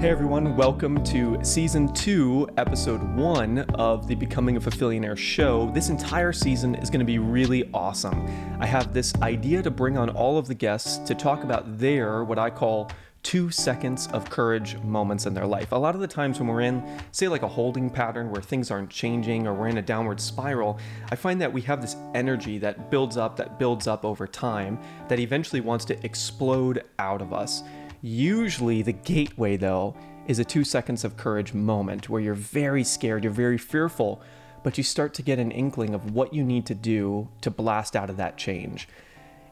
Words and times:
Hey 0.00 0.10
everyone, 0.10 0.54
welcome 0.54 1.02
to 1.06 1.40
season 1.42 1.92
two, 1.92 2.48
episode 2.56 3.02
one 3.16 3.58
of 3.74 4.06
the 4.06 4.14
Becoming 4.14 4.56
a 4.56 4.60
Fulfillionaire 4.60 5.16
show. 5.16 5.72
This 5.72 5.88
entire 5.88 6.32
season 6.32 6.76
is 6.76 6.88
going 6.88 7.00
to 7.00 7.04
be 7.04 7.18
really 7.18 7.68
awesome. 7.74 8.24
I 8.60 8.66
have 8.66 8.94
this 8.94 9.12
idea 9.22 9.60
to 9.60 9.72
bring 9.72 9.98
on 9.98 10.08
all 10.10 10.38
of 10.38 10.46
the 10.46 10.54
guests 10.54 10.98
to 10.98 11.16
talk 11.16 11.42
about 11.42 11.78
their, 11.78 12.22
what 12.22 12.38
I 12.38 12.48
call, 12.48 12.92
two 13.24 13.50
seconds 13.50 14.06
of 14.12 14.30
courage 14.30 14.76
moments 14.84 15.26
in 15.26 15.34
their 15.34 15.48
life. 15.48 15.72
A 15.72 15.76
lot 15.76 15.96
of 15.96 16.00
the 16.00 16.06
times 16.06 16.38
when 16.38 16.46
we're 16.46 16.60
in, 16.60 17.00
say, 17.10 17.26
like 17.26 17.42
a 17.42 17.48
holding 17.48 17.90
pattern 17.90 18.30
where 18.30 18.40
things 18.40 18.70
aren't 18.70 18.90
changing 18.90 19.48
or 19.48 19.52
we're 19.52 19.66
in 19.66 19.78
a 19.78 19.82
downward 19.82 20.20
spiral, 20.20 20.78
I 21.10 21.16
find 21.16 21.40
that 21.40 21.52
we 21.52 21.62
have 21.62 21.82
this 21.82 21.96
energy 22.14 22.58
that 22.58 22.88
builds 22.88 23.16
up, 23.16 23.36
that 23.38 23.58
builds 23.58 23.88
up 23.88 24.04
over 24.04 24.28
time, 24.28 24.78
that 25.08 25.18
eventually 25.18 25.60
wants 25.60 25.84
to 25.86 26.06
explode 26.06 26.84
out 27.00 27.20
of 27.20 27.32
us. 27.32 27.64
Usually, 28.00 28.82
the 28.82 28.92
gateway, 28.92 29.56
though, 29.56 29.96
is 30.26 30.38
a 30.38 30.44
two 30.44 30.64
seconds 30.64 31.04
of 31.04 31.16
courage 31.16 31.54
moment 31.54 32.08
where 32.08 32.20
you're 32.20 32.34
very 32.34 32.84
scared, 32.84 33.24
you're 33.24 33.32
very 33.32 33.58
fearful, 33.58 34.22
but 34.62 34.78
you 34.78 34.84
start 34.84 35.14
to 35.14 35.22
get 35.22 35.38
an 35.38 35.50
inkling 35.50 35.94
of 35.94 36.12
what 36.12 36.34
you 36.34 36.44
need 36.44 36.66
to 36.66 36.74
do 36.74 37.28
to 37.40 37.50
blast 37.50 37.96
out 37.96 38.10
of 38.10 38.16
that 38.18 38.36
change. 38.36 38.88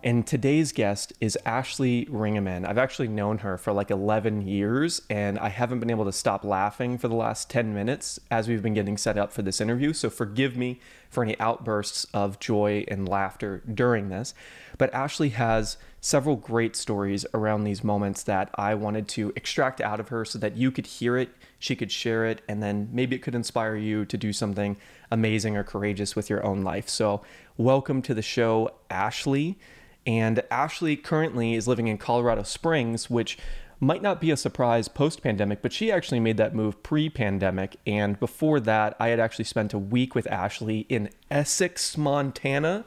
And 0.05 0.24
today's 0.24 0.70
guest 0.70 1.12
is 1.20 1.36
Ashley 1.45 2.06
Ringeman. 2.06 2.64
I've 2.64 2.78
actually 2.78 3.09
known 3.09 3.38
her 3.38 3.59
for 3.59 3.72
like 3.72 3.91
11 3.91 4.47
years, 4.47 5.02
and 5.10 5.36
I 5.38 5.48
haven't 5.48 5.80
been 5.80 5.91
able 5.91 6.05
to 6.05 6.12
stop 6.12 6.44
laughing 6.44 6.97
for 6.98 7.08
the 7.08 7.16
last 7.16 7.50
10 7.50 7.74
minutes 7.74 8.20
as 8.30 8.47
we've 8.47 8.62
been 8.62 8.74
getting 8.74 8.97
set 8.97 9.19
up 9.19 9.33
for 9.33 9.42
this 9.42 9.60
interview. 9.60 9.92
So 9.92 10.08
forgive 10.08 10.56
me 10.56 10.78
for 11.08 11.24
any 11.24 11.36
outbursts 11.41 12.06
of 12.14 12.38
joy 12.38 12.84
and 12.86 13.08
laughter 13.08 13.62
during 13.72 14.08
this. 14.08 14.33
But 14.78 14.94
Ashley 14.94 15.30
has 15.30 15.77
several 16.06 16.37
great 16.37 16.77
stories 16.77 17.27
around 17.34 17.65
these 17.65 17.83
moments 17.83 18.23
that 18.23 18.48
I 18.55 18.77
wanted 18.77 19.09
to 19.09 19.33
extract 19.34 19.80
out 19.80 19.98
of 19.98 20.10
her 20.10 20.24
so 20.24 20.38
that 20.38 20.56
you 20.56 20.70
could 20.70 20.87
hear 20.87 21.16
it, 21.16 21.30
she 21.59 21.74
could 21.74 21.91
share 21.91 22.24
it, 22.27 22.42
and 22.48 22.62
then 22.62 22.88
maybe 22.92 23.16
it 23.16 23.23
could 23.23 23.34
inspire 23.34 23.74
you 23.74 24.05
to 24.05 24.17
do 24.17 24.33
something 24.33 24.77
amazing 25.11 25.56
or 25.56 25.64
courageous 25.64 26.14
with 26.14 26.30
your 26.30 26.47
own 26.47 26.62
life. 26.62 26.89
So, 26.89 27.22
welcome 27.56 28.03
to 28.03 28.14
the 28.14 28.22
show, 28.22 28.70
Ashley. 28.89 29.58
And 30.06 30.45
Ashley 30.48 30.95
currently 30.95 31.55
is 31.55 31.67
living 31.67 31.89
in 31.89 31.98
Colorado 31.98 32.45
Springs, 32.45 33.11
which 33.11 33.36
might 33.80 34.00
not 34.00 34.20
be 34.20 34.30
a 34.30 34.36
surprise 34.36 34.86
post 34.86 35.25
pandemic, 35.25 35.61
but 35.61 35.73
she 35.73 35.91
actually 35.91 36.20
made 36.20 36.36
that 36.36 36.55
move 36.55 36.84
pre 36.84 37.11
pandemic. 37.11 37.78
And 37.84 38.17
before 38.20 38.61
that, 38.61 38.95
I 39.00 39.08
had 39.08 39.19
actually 39.19 39.47
spent 39.47 39.75
a 39.75 39.78
week 39.78 40.14
with 40.14 40.28
Ashley 40.28 40.86
in 40.89 41.11
Essex, 41.33 41.97
Montana. 41.98 42.84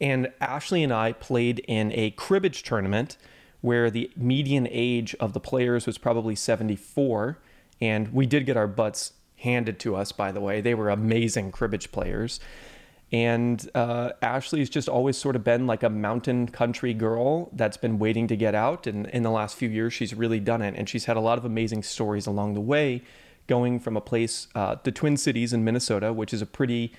And 0.00 0.32
Ashley 0.40 0.82
and 0.82 0.92
I 0.92 1.12
played 1.12 1.58
in 1.60 1.92
a 1.92 2.12
cribbage 2.12 2.62
tournament 2.62 3.16
where 3.60 3.90
the 3.90 4.10
median 4.16 4.66
age 4.70 5.14
of 5.16 5.32
the 5.32 5.40
players 5.40 5.86
was 5.86 5.98
probably 5.98 6.34
74. 6.34 7.38
And 7.80 8.12
we 8.12 8.26
did 8.26 8.46
get 8.46 8.56
our 8.56 8.66
butts 8.66 9.12
handed 9.36 9.78
to 9.80 9.96
us, 9.96 10.12
by 10.12 10.32
the 10.32 10.40
way. 10.40 10.60
They 10.60 10.74
were 10.74 10.90
amazing 10.90 11.52
cribbage 11.52 11.92
players. 11.92 12.40
And 13.12 13.68
uh, 13.74 14.10
Ashley's 14.22 14.70
just 14.70 14.88
always 14.88 15.16
sort 15.16 15.34
of 15.34 15.42
been 15.42 15.66
like 15.66 15.82
a 15.82 15.90
mountain 15.90 16.46
country 16.46 16.94
girl 16.94 17.50
that's 17.52 17.76
been 17.76 17.98
waiting 17.98 18.28
to 18.28 18.36
get 18.36 18.54
out. 18.54 18.86
And 18.86 19.06
in 19.08 19.22
the 19.24 19.30
last 19.30 19.56
few 19.56 19.68
years, 19.68 19.92
she's 19.92 20.14
really 20.14 20.40
done 20.40 20.62
it. 20.62 20.74
And 20.76 20.88
she's 20.88 21.06
had 21.06 21.16
a 21.16 21.20
lot 21.20 21.36
of 21.36 21.44
amazing 21.44 21.82
stories 21.82 22.26
along 22.26 22.54
the 22.54 22.60
way, 22.60 23.02
going 23.48 23.80
from 23.80 23.96
a 23.96 24.00
place, 24.00 24.46
uh, 24.54 24.76
the 24.84 24.92
Twin 24.92 25.16
Cities 25.16 25.52
in 25.52 25.64
Minnesota, 25.64 26.12
which 26.12 26.32
is 26.32 26.40
a 26.40 26.46
pretty, 26.46 26.92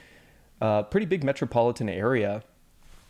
uh, 0.59 0.83
pretty 0.83 1.05
big 1.05 1.23
metropolitan 1.23 1.88
area. 1.88 2.44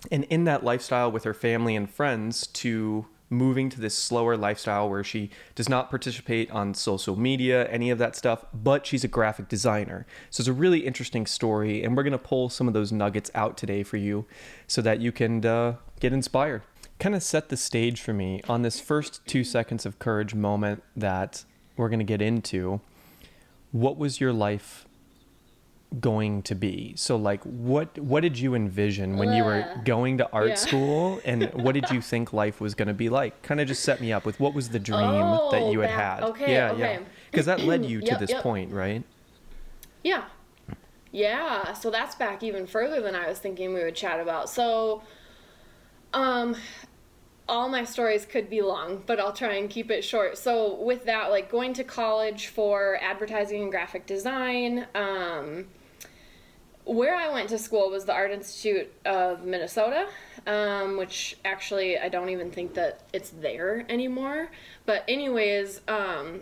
And 0.10 0.24
in 0.26 0.46
that 0.46 0.64
lifestyle 0.64 1.12
with 1.12 1.26
her 1.26 1.34
family 1.34 1.76
and 1.76 1.90
friends, 1.90 2.48
to 2.48 3.06
moving 3.32 3.70
to 3.70 3.80
this 3.80 3.98
slower 3.98 4.36
lifestyle 4.36 4.90
where 4.90 5.04
she 5.04 5.30
does 5.56 5.70
not 5.70 5.90
participate 5.90 6.52
on 6.52 6.74
social 6.74 7.16
media, 7.16 7.68
any 7.70 7.90
of 7.90 7.98
that 7.98 8.16
stuff, 8.16 8.46
but 8.54 8.86
she's 8.86 9.06
a 9.06 9.08
graphic 9.08 9.48
designer. 9.48 10.06
So 10.30 10.42
it's 10.42 10.50
a 10.50 10.54
really 10.54 10.80
interesting 10.80 11.26
story, 11.26 11.82
and 11.84 11.96
we're 11.96 12.04
going 12.04 12.12
to 12.12 12.18
pull 12.18 12.50
some 12.50 12.68
of 12.68 12.74
those 12.74 12.92
nuggets 12.92 13.32
out 13.34 13.58
today 13.58 13.84
for 13.84 13.98
you 13.98 14.26
so 14.68 14.82
that 14.82 15.00
you 15.00 15.12
can 15.12 15.44
uh, 15.46 15.78
get 16.00 16.12
inspired. 16.12 16.62
Kind 17.00 17.16
of 17.16 17.24
set 17.24 17.48
the 17.50 17.58
stage 17.58 18.02
for 18.02 18.14
me 18.14 18.42
on 18.50 18.64
this 18.64 18.80
first 18.82 19.26
two 19.26 19.44
seconds 19.44 19.86
of 19.86 19.98
courage 19.98 20.36
moment 20.36 20.84
that 20.96 21.46
we're 21.78 21.90
going 21.90 22.00
to 22.00 22.06
get 22.06 22.22
into. 22.22 22.82
What 23.72 23.98
was 23.98 24.20
your 24.20 24.34
life 24.34 24.86
going 26.00 26.42
to 26.44 26.56
be. 26.56 26.94
So 26.96 27.18
like 27.18 27.44
what 27.44 27.98
what 28.00 28.22
did 28.22 28.40
you 28.40 28.56
envision 28.56 29.18
when 29.18 29.34
you 29.34 29.44
were 29.44 29.66
going 29.84 30.18
to 30.20 30.30
art 30.32 30.50
yeah. 30.50 30.56
school? 30.56 31.22
And 31.32 31.52
what 31.54 31.74
did 31.74 31.90
you 31.90 32.02
think 32.02 32.34
life 32.34 32.62
was 32.62 32.76
going 32.76 32.88
to 32.88 32.94
be 32.94 33.10
like? 33.10 33.42
Kind 33.42 33.60
of 33.60 33.68
just 33.68 33.84
set 33.84 34.00
me 34.02 34.12
up 34.14 34.26
with 34.26 34.40
what 34.40 34.54
was 34.54 34.70
the 34.70 34.80
dream 34.80 35.00
oh, 35.02 35.52
that 35.52 35.72
you 35.72 35.82
had 35.82 35.90
that, 35.90 36.20
had. 36.20 36.24
okay, 36.24 36.54
yeah 36.54 36.72
okay. 36.72 36.94
yeah. 36.94 37.00
Because 37.30 37.46
that 37.46 37.62
led 37.62 37.86
you 37.86 38.00
to 38.02 38.08
yep, 38.08 38.20
this 38.20 38.30
yep. 38.30 38.42
point 38.42 38.72
right? 38.72 39.04
Yeah. 40.04 40.26
Yeah 41.12 41.74
so 41.74 41.92
that's 41.92 42.16
back 42.16 42.42
even 42.42 42.66
further 42.66 43.02
than 43.02 43.16
i 43.16 43.28
was 43.28 43.40
thinking 43.40 43.74
we 43.74 43.84
would 43.84 43.96
chat 43.96 44.20
about. 44.20 44.50
So 44.50 45.04
um 46.14 46.56
all 47.50 47.68
my 47.68 47.84
stories 47.84 48.26
could 48.26 48.50
be 48.50 48.62
long, 48.62 49.04
but 49.06 49.20
I'll 49.20 49.34
try 49.34 49.56
and 49.56 49.70
keep 49.70 49.92
it 49.92 50.04
short. 50.04 50.38
So, 50.38 50.76
with 50.76 51.04
that, 51.06 51.30
like 51.32 51.52
going 51.52 51.74
to 51.74 51.84
college 51.84 52.48
for 52.48 52.98
advertising 53.02 53.64
and 53.64 53.72
graphic 53.72 54.06
design, 54.06 54.88
um, 54.96 55.68
where 56.86 57.16
I 57.16 57.30
went 57.32 57.50
to 57.50 57.58
school 57.58 57.90
was 57.90 58.06
the 58.06 58.14
Art 58.14 58.32
Institute 58.32 58.92
of 59.06 59.46
Minnesota, 59.46 60.08
um, 60.48 60.98
which 60.98 61.38
actually 61.46 61.98
I 61.98 62.10
don't 62.10 62.30
even 62.30 62.52
think 62.52 62.74
that 62.76 63.02
it's 63.14 63.30
there 63.30 63.86
anymore. 63.90 64.50
But, 64.86 65.04
anyways, 65.08 65.82
um, 65.88 66.42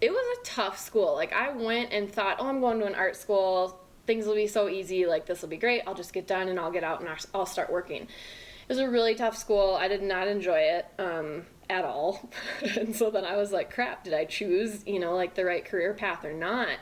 it 0.00 0.10
was 0.10 0.38
a 0.38 0.44
tough 0.44 0.78
school. 0.78 1.14
Like, 1.14 1.32
I 1.32 1.50
went 1.50 1.92
and 1.92 2.12
thought, 2.12 2.36
oh, 2.38 2.46
I'm 2.46 2.60
going 2.60 2.78
to 2.80 2.86
an 2.86 2.94
art 2.94 3.16
school. 3.16 3.80
Things 4.06 4.26
will 4.26 4.34
be 4.34 4.46
so 4.46 4.68
easy. 4.68 5.06
Like, 5.06 5.26
this 5.26 5.42
will 5.42 5.48
be 5.48 5.56
great. 5.56 5.82
I'll 5.86 5.94
just 5.94 6.12
get 6.12 6.26
done 6.26 6.48
and 6.48 6.60
I'll 6.60 6.70
get 6.70 6.84
out 6.84 7.00
and 7.00 7.08
I'll 7.34 7.46
start 7.46 7.72
working. 7.72 8.02
It 8.02 8.68
was 8.68 8.78
a 8.78 8.88
really 8.88 9.14
tough 9.14 9.36
school. 9.36 9.76
I 9.80 9.88
did 9.88 10.02
not 10.02 10.28
enjoy 10.28 10.58
it 10.58 10.86
um, 10.98 11.46
at 11.70 11.84
all. 11.84 12.28
and 12.76 12.94
so 12.94 13.10
then 13.10 13.24
I 13.24 13.36
was 13.36 13.52
like, 13.52 13.72
crap, 13.72 14.04
did 14.04 14.12
I 14.12 14.24
choose, 14.24 14.84
you 14.86 14.98
know, 14.98 15.14
like 15.14 15.34
the 15.34 15.44
right 15.44 15.64
career 15.64 15.94
path 15.94 16.24
or 16.24 16.32
not? 16.32 16.78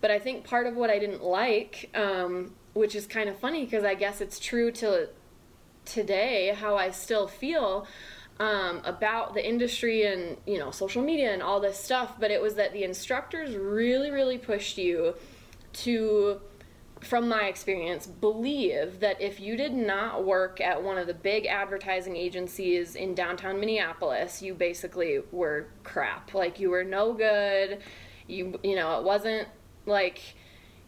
But 0.00 0.10
I 0.10 0.18
think 0.18 0.44
part 0.44 0.66
of 0.66 0.76
what 0.76 0.90
I 0.90 0.98
didn't 0.98 1.22
like, 1.22 1.90
um, 1.94 2.54
which 2.72 2.94
is 2.94 3.06
kind 3.06 3.28
of 3.28 3.38
funny 3.38 3.64
because 3.64 3.84
I 3.84 3.94
guess 3.94 4.20
it's 4.20 4.38
true 4.38 4.70
to 4.72 5.08
today 5.84 6.54
how 6.58 6.76
I 6.76 6.90
still 6.90 7.26
feel 7.26 7.86
um, 8.38 8.80
about 8.84 9.34
the 9.34 9.46
industry 9.46 10.04
and 10.04 10.36
you 10.46 10.58
know 10.58 10.70
social 10.70 11.02
media 11.02 11.32
and 11.32 11.42
all 11.42 11.60
this 11.60 11.78
stuff. 11.78 12.14
But 12.18 12.30
it 12.30 12.40
was 12.40 12.54
that 12.54 12.72
the 12.72 12.84
instructors 12.84 13.54
really, 13.54 14.10
really 14.10 14.38
pushed 14.38 14.78
you 14.78 15.14
to 15.72 16.40
from 17.00 17.28
my 17.28 17.44
experience, 17.44 18.06
believe 18.06 19.00
that 19.00 19.20
if 19.20 19.40
you 19.40 19.56
did 19.56 19.72
not 19.72 20.24
work 20.24 20.60
at 20.60 20.82
one 20.82 20.98
of 20.98 21.06
the 21.06 21.14
big 21.14 21.46
advertising 21.46 22.14
agencies 22.14 22.94
in 22.94 23.14
downtown 23.14 23.58
Minneapolis, 23.58 24.42
you 24.42 24.52
basically 24.54 25.20
were 25.32 25.68
crap. 25.82 26.34
Like 26.34 26.60
you 26.60 26.70
were 26.70 26.84
no 26.84 27.12
good. 27.12 27.80
You 28.26 28.58
you 28.62 28.76
know, 28.76 28.98
it 28.98 29.04
wasn't 29.04 29.48
like 29.90 30.36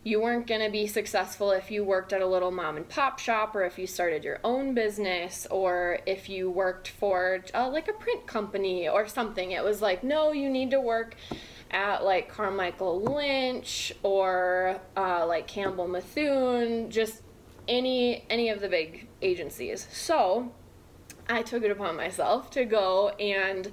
you 0.04 0.20
weren't 0.20 0.46
going 0.46 0.60
to 0.60 0.70
be 0.70 0.86
successful 0.86 1.52
if 1.52 1.70
you 1.70 1.84
worked 1.84 2.12
at 2.12 2.20
a 2.20 2.26
little 2.26 2.50
mom 2.50 2.76
and 2.76 2.88
pop 2.88 3.18
shop 3.20 3.54
or 3.54 3.64
if 3.64 3.78
you 3.78 3.86
started 3.86 4.24
your 4.24 4.40
own 4.42 4.74
business 4.74 5.46
or 5.50 6.00
if 6.06 6.28
you 6.28 6.50
worked 6.50 6.88
for 6.88 7.44
uh, 7.54 7.68
like 7.68 7.86
a 7.88 7.92
print 7.92 8.26
company 8.26 8.88
or 8.88 9.06
something. 9.06 9.52
It 9.52 9.62
was 9.62 9.80
like, 9.80 10.02
no, 10.02 10.32
you 10.32 10.50
need 10.50 10.72
to 10.72 10.80
work 10.80 11.14
at 11.70 12.04
like 12.04 12.28
Carmichael 12.28 13.00
Lynch 13.00 13.92
or 14.02 14.80
uh, 14.96 15.24
like 15.26 15.46
Campbell 15.46 15.86
Mithun, 15.86 16.88
just 16.88 17.22
any 17.68 18.24
any 18.28 18.48
of 18.48 18.60
the 18.60 18.68
big 18.68 19.06
agencies. 19.22 19.86
So 19.92 20.52
I 21.28 21.42
took 21.42 21.62
it 21.62 21.70
upon 21.70 21.96
myself 21.96 22.50
to 22.50 22.64
go 22.64 23.10
and 23.10 23.70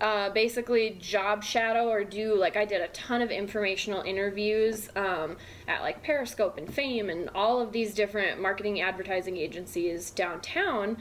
uh, 0.00 0.30
basically 0.30 0.96
job 0.98 1.44
shadow 1.44 1.88
or 1.88 2.04
do 2.04 2.34
like 2.34 2.56
I 2.56 2.64
did 2.64 2.80
a 2.80 2.88
ton 2.88 3.20
of 3.20 3.30
informational 3.30 4.02
interviews 4.02 4.88
um, 4.96 5.36
at 5.68 5.82
like 5.82 6.02
Periscope 6.02 6.56
and 6.56 6.72
Fame 6.72 7.10
and 7.10 7.28
all 7.34 7.60
of 7.60 7.72
these 7.72 7.94
different 7.94 8.40
marketing 8.40 8.80
advertising 8.80 9.36
agencies 9.36 10.10
downtown 10.10 10.96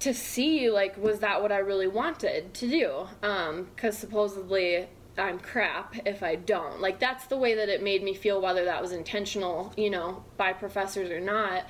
to 0.00 0.14
see 0.14 0.70
like 0.70 0.96
was 0.96 1.18
that 1.18 1.42
what 1.42 1.52
I 1.52 1.58
really 1.58 1.86
wanted 1.86 2.54
to 2.54 2.68
do? 2.68 3.08
Because 3.20 3.94
um, 3.94 4.00
supposedly 4.00 4.88
I'm 5.18 5.38
crap 5.38 5.96
if 6.06 6.22
I 6.22 6.36
don't. 6.36 6.80
Like 6.80 6.98
that's 6.98 7.26
the 7.26 7.36
way 7.36 7.54
that 7.56 7.68
it 7.68 7.82
made 7.82 8.02
me 8.02 8.14
feel 8.14 8.40
whether 8.40 8.64
that 8.64 8.80
was 8.80 8.92
intentional 8.92 9.72
you 9.76 9.90
know 9.90 10.24
by 10.38 10.54
professors 10.54 11.10
or 11.10 11.20
not. 11.20 11.66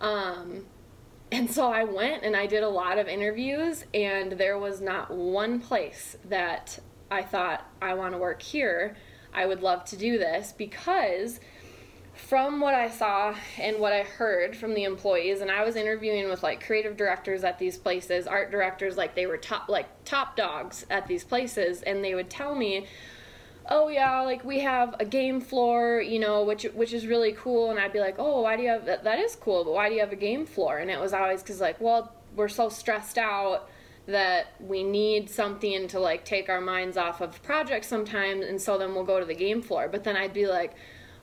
Um, 0.00 0.66
and 1.32 1.50
so 1.50 1.72
I 1.72 1.84
went 1.84 2.22
and 2.22 2.36
I 2.36 2.46
did 2.46 2.62
a 2.62 2.68
lot 2.68 2.98
of 2.98 3.08
interviews, 3.08 3.84
and 3.94 4.32
there 4.32 4.58
was 4.58 4.80
not 4.80 5.10
one 5.10 5.60
place 5.60 6.16
that 6.28 6.78
I 7.10 7.22
thought, 7.22 7.66
I 7.82 7.94
want 7.94 8.12
to 8.14 8.18
work 8.18 8.42
here. 8.42 8.96
I 9.32 9.46
would 9.46 9.62
love 9.62 9.84
to 9.86 9.96
do 9.96 10.18
this 10.18 10.52
because 10.52 11.40
from 12.14 12.60
what 12.60 12.74
I 12.74 12.88
saw 12.88 13.34
and 13.58 13.78
what 13.78 13.92
I 13.92 14.02
heard 14.02 14.56
from 14.56 14.74
the 14.74 14.84
employees, 14.84 15.40
and 15.40 15.50
I 15.50 15.64
was 15.64 15.76
interviewing 15.76 16.28
with 16.28 16.42
like 16.42 16.64
creative 16.64 16.96
directors 16.96 17.44
at 17.44 17.58
these 17.58 17.76
places, 17.76 18.26
art 18.26 18.50
directors, 18.50 18.96
like 18.96 19.14
they 19.14 19.26
were 19.26 19.38
top 19.38 19.68
like 19.68 19.86
top 20.04 20.36
dogs 20.36 20.84
at 20.90 21.06
these 21.06 21.24
places, 21.24 21.82
and 21.82 22.04
they 22.04 22.14
would 22.14 22.28
tell 22.30 22.54
me, 22.54 22.86
"Oh 23.68 23.88
yeah, 23.88 24.20
like 24.22 24.44
we 24.44 24.60
have 24.60 24.94
a 25.00 25.04
game 25.04 25.40
floor, 25.40 26.00
you 26.00 26.18
know, 26.18 26.42
which 26.44 26.64
which 26.74 26.92
is 26.92 27.06
really 27.06 27.32
cool," 27.32 27.70
and 27.70 27.78
I'd 27.78 27.92
be 27.92 28.00
like, 28.00 28.16
"Oh, 28.18 28.42
why 28.42 28.56
do 28.56 28.62
you 28.62 28.68
have 28.68 28.86
that? 28.86 29.04
That 29.04 29.18
is 29.18 29.36
cool, 29.36 29.64
but 29.64 29.72
why 29.72 29.88
do 29.88 29.94
you 29.94 30.00
have 30.00 30.12
a 30.12 30.16
game 30.16 30.46
floor?" 30.46 30.78
And 30.78 30.90
it 30.90 31.00
was 31.00 31.12
always 31.12 31.42
because 31.42 31.60
like, 31.60 31.80
well, 31.80 32.12
we're 32.36 32.48
so 32.48 32.68
stressed 32.68 33.18
out 33.18 33.68
that 34.06 34.48
we 34.60 34.82
need 34.82 35.30
something 35.30 35.86
to 35.88 36.00
like 36.00 36.24
take 36.24 36.48
our 36.48 36.60
minds 36.60 36.96
off 36.96 37.20
of 37.20 37.42
projects 37.42 37.88
sometimes, 37.88 38.44
and 38.46 38.60
so 38.60 38.78
then 38.78 38.94
we'll 38.94 39.04
go 39.04 39.20
to 39.20 39.26
the 39.26 39.34
game 39.34 39.62
floor. 39.62 39.88
But 39.88 40.04
then 40.04 40.16
I'd 40.16 40.34
be 40.34 40.46
like 40.46 40.74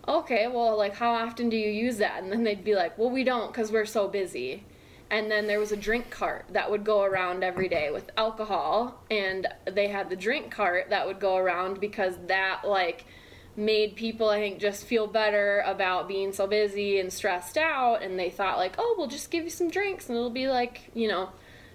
okay, 0.07 0.47
well, 0.47 0.77
like, 0.77 0.95
how 0.95 1.11
often 1.11 1.49
do 1.49 1.57
you 1.57 1.69
use 1.69 1.97
that? 1.97 2.23
And 2.23 2.31
then 2.31 2.43
they'd 2.43 2.63
be 2.63 2.75
like, 2.75 2.97
well, 2.97 3.09
we 3.09 3.23
don't 3.23 3.47
because 3.47 3.71
we're 3.71 3.85
so 3.85 4.07
busy. 4.07 4.63
And 5.09 5.31
then 5.31 5.47
there 5.47 5.59
was 5.59 5.71
a 5.71 5.77
drink 5.77 6.09
cart 6.09 6.45
that 6.51 6.69
would 6.69 6.83
go 6.83 7.03
around 7.03 7.43
every 7.43 7.69
day 7.69 7.91
with 7.91 8.09
alcohol. 8.17 9.03
And 9.09 9.47
they 9.65 9.87
had 9.87 10.09
the 10.09 10.15
drink 10.15 10.51
cart 10.51 10.89
that 10.89 11.07
would 11.07 11.19
go 11.19 11.37
around 11.37 11.79
because 11.79 12.15
that, 12.27 12.61
like, 12.65 13.05
made 13.55 13.95
people, 13.95 14.29
I 14.29 14.39
think, 14.39 14.59
just 14.59 14.85
feel 14.85 15.07
better 15.07 15.63
about 15.65 16.07
being 16.07 16.31
so 16.31 16.45
busy 16.45 16.99
and 16.99 17.11
stressed 17.11 17.57
out. 17.57 18.03
And 18.03 18.19
they 18.19 18.29
thought, 18.29 18.57
like, 18.57 18.75
oh, 18.77 18.95
we'll 18.97 19.07
just 19.07 19.31
give 19.31 19.43
you 19.43 19.49
some 19.49 19.69
drinks 19.69 20.09
and 20.09 20.17
it'll 20.17 20.29
be 20.29 20.47
like, 20.47 20.91
you 20.93 21.07
know, 21.07 21.29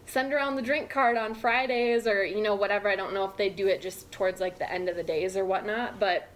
send 0.07 0.33
around 0.33 0.57
the 0.57 0.63
drink 0.63 0.91
cart 0.91 1.17
on 1.17 1.35
Fridays 1.35 2.07
or, 2.07 2.25
you 2.25 2.43
know, 2.43 2.55
whatever. 2.55 2.89
I 2.89 2.97
don't 2.97 3.15
know 3.15 3.25
if 3.25 3.37
they 3.37 3.49
do 3.49 3.67
it 3.67 3.81
just 3.81 4.13
towards 4.13 4.41
like 4.41 4.59
the 4.59 4.71
end 4.71 4.89
of 4.89 4.97
the 4.97 5.03
days 5.03 5.37
or 5.37 5.45
whatnot. 5.45 5.99
But 5.99 6.29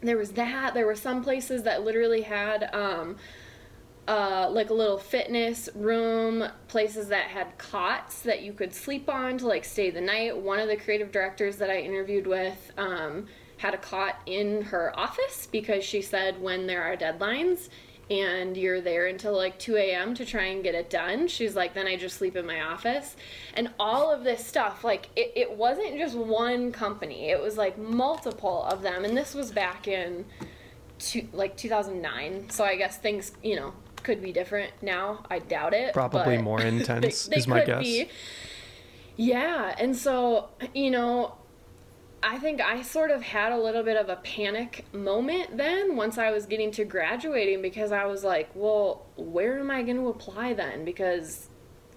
there 0.00 0.16
was 0.16 0.32
that. 0.32 0.74
There 0.74 0.86
were 0.86 0.94
some 0.94 1.22
places 1.22 1.64
that 1.64 1.82
literally 1.82 2.22
had 2.22 2.70
um, 2.72 3.16
uh, 4.08 4.48
like 4.50 4.70
a 4.70 4.74
little 4.74 4.98
fitness 4.98 5.68
room, 5.74 6.44
places 6.68 7.08
that 7.08 7.26
had 7.26 7.58
cots 7.58 8.20
that 8.22 8.42
you 8.42 8.52
could 8.52 8.72
sleep 8.74 9.08
on 9.08 9.38
to 9.38 9.46
like 9.46 9.64
stay 9.64 9.90
the 9.90 10.00
night. 10.00 10.36
One 10.36 10.58
of 10.58 10.68
the 10.68 10.76
creative 10.76 11.10
directors 11.10 11.56
that 11.56 11.70
I 11.70 11.78
interviewed 11.78 12.26
with 12.26 12.72
um, 12.78 13.26
had 13.58 13.74
a 13.74 13.78
cot 13.78 14.20
in 14.26 14.62
her 14.62 14.98
office 14.98 15.48
because 15.50 15.84
she 15.84 16.02
said 16.02 16.40
when 16.40 16.66
there 16.66 16.82
are 16.82 16.96
deadlines 16.96 17.68
and 18.08 18.56
you're 18.56 18.80
there 18.80 19.06
until 19.06 19.34
like 19.34 19.58
2 19.58 19.76
a.m. 19.76 20.14
to 20.14 20.24
try 20.24 20.44
and 20.44 20.62
get 20.62 20.74
it 20.74 20.88
done. 20.88 21.26
She's 21.26 21.56
like, 21.56 21.74
then 21.74 21.88
I 21.88 21.96
just 21.96 22.16
sleep 22.16 22.36
in 22.36 22.46
my 22.46 22.60
office. 22.60 23.16
And 23.54 23.70
all 23.80 24.12
of 24.12 24.22
this 24.22 24.46
stuff, 24.46 24.84
like, 24.84 25.08
it, 25.16 25.32
it 25.34 25.50
wasn't 25.50 25.98
just 25.98 26.14
one 26.16 26.70
company, 26.70 27.30
it 27.30 27.40
was 27.40 27.56
like 27.56 27.76
multiple 27.76 28.62
of 28.64 28.82
them. 28.82 29.04
And 29.04 29.16
this 29.16 29.34
was 29.34 29.50
back 29.50 29.88
in 29.88 30.24
like 31.32 31.56
2009. 31.56 32.50
So 32.50 32.64
I 32.64 32.76
guess 32.76 32.98
things, 32.98 33.32
you 33.42 33.56
know, 33.56 33.74
could 34.06 34.22
be 34.22 34.32
different 34.32 34.72
now. 34.82 35.24
I 35.28 35.40
doubt 35.40 35.74
it. 35.74 35.92
Probably 35.92 36.38
more 36.38 36.60
intense, 36.74 37.26
they, 37.26 37.34
they 37.34 37.40
is 37.40 37.48
my 37.48 37.64
guess. 37.64 37.82
Be. 37.82 38.08
Yeah. 39.16 39.74
And 39.78 39.96
so, 39.96 40.50
you 40.72 40.92
know, 40.92 41.34
I 42.22 42.38
think 42.38 42.60
I 42.60 42.82
sort 42.82 43.10
of 43.10 43.22
had 43.22 43.52
a 43.52 43.58
little 43.58 43.82
bit 43.82 43.96
of 43.96 44.08
a 44.08 44.16
panic 44.16 44.84
moment 44.94 45.56
then 45.56 45.96
once 45.96 46.18
I 46.18 46.30
was 46.30 46.46
getting 46.46 46.70
to 46.72 46.84
graduating 46.84 47.62
because 47.62 47.90
I 47.90 48.06
was 48.06 48.22
like, 48.22 48.48
well, 48.54 49.06
where 49.16 49.58
am 49.58 49.70
I 49.70 49.82
going 49.82 49.96
to 49.96 50.08
apply 50.08 50.54
then? 50.54 50.84
Because 50.84 51.48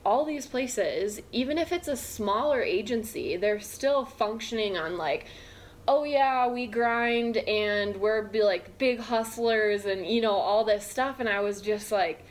all 0.03 0.25
these 0.25 0.47
places, 0.47 1.21
even 1.31 1.59
if 1.59 1.71
it's 1.71 1.87
a 1.87 1.95
smaller 1.95 2.63
agency, 2.63 3.37
they're 3.37 3.59
still 3.59 4.03
functioning 4.03 4.77
on 4.77 4.97
like, 4.97 5.27
oh 5.87 6.03
yeah, 6.03 6.47
we 6.47 6.67
grind 6.67 7.37
and 7.37 7.95
we're 7.97 8.21
be 8.23 8.43
like 8.43 8.77
big 8.77 8.99
hustlers 8.99 9.85
and 9.85 10.05
you 10.05 10.21
know 10.21 10.33
all 10.33 10.63
this 10.63 10.85
stuff 10.85 11.19
and 11.19 11.27
I 11.27 11.39
was 11.41 11.61
just 11.61 11.91
like 11.91 12.25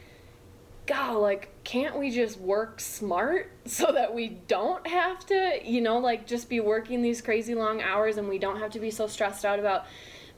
God, 0.89 1.19
like, 1.19 1.51
can't 1.65 1.99
we 1.99 2.11
just 2.11 2.41
work 2.41 2.81
smart 2.81 3.53
so 3.67 3.93
that 3.93 4.15
we 4.15 4.29
don't 4.29 4.85
have 4.87 5.25
to, 5.27 5.61
you 5.63 5.83
know, 5.83 5.99
like 5.99 6.27
just 6.27 6.49
be 6.49 6.61
working 6.61 7.03
these 7.03 7.21
crazy 7.21 7.55
long 7.55 7.83
hours 7.83 8.17
and 8.17 8.27
we 8.27 8.39
don't 8.39 8.59
have 8.59 8.71
to 8.71 8.81
be 8.81 8.91
so 8.91 9.07
stressed 9.07 9.45
out 9.45 9.61
about 9.61 9.85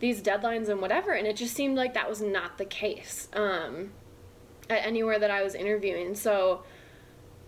these 0.00 0.20
deadlines 0.20 0.68
and 0.68 0.80
whatever? 0.80 1.12
And 1.12 1.26
it 1.26 1.36
just 1.36 1.54
seemed 1.54 1.76
like 1.76 1.94
that 1.94 2.08
was 2.08 2.20
not 2.20 2.58
the 2.58 2.64
case 2.64 3.28
um, 3.32 3.92
at 4.68 4.84
anywhere 4.84 5.20
that 5.20 5.30
I 5.30 5.44
was 5.44 5.54
interviewing. 5.54 6.16
So 6.16 6.64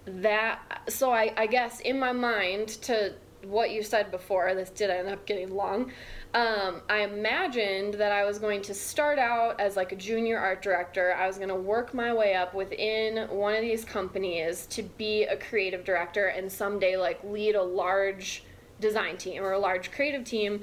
that, 0.06 0.60
so 0.88 1.10
I, 1.10 1.34
I 1.36 1.48
guess 1.48 1.80
in 1.80 1.98
my 1.98 2.12
mind, 2.12 2.68
to 2.82 3.14
what 3.44 3.70
you 3.70 3.82
said 3.82 4.10
before, 4.10 4.54
this 4.54 4.70
did 4.70 4.90
end 4.90 5.08
up 5.08 5.26
getting 5.26 5.54
long 5.54 5.92
um, 6.34 6.80
I 6.88 7.00
imagined 7.00 7.94
that 7.94 8.10
I 8.10 8.24
was 8.24 8.38
going 8.38 8.62
to 8.62 8.72
start 8.72 9.18
out 9.18 9.60
as 9.60 9.76
like 9.76 9.92
a 9.92 9.96
junior 9.96 10.38
art 10.38 10.62
director. 10.62 11.14
I 11.14 11.26
was 11.26 11.36
going 11.36 11.50
to 11.50 11.54
work 11.54 11.92
my 11.92 12.14
way 12.14 12.34
up 12.34 12.54
within 12.54 13.28
one 13.28 13.54
of 13.54 13.60
these 13.60 13.84
companies 13.84 14.66
to 14.68 14.82
be 14.82 15.24
a 15.24 15.36
creative 15.36 15.84
director 15.84 16.28
and 16.28 16.50
someday 16.50 16.96
like 16.96 17.22
lead 17.22 17.54
a 17.54 17.62
large 17.62 18.44
design 18.80 19.18
team 19.18 19.42
or 19.42 19.52
a 19.52 19.58
large 19.58 19.92
creative 19.92 20.24
team 20.24 20.62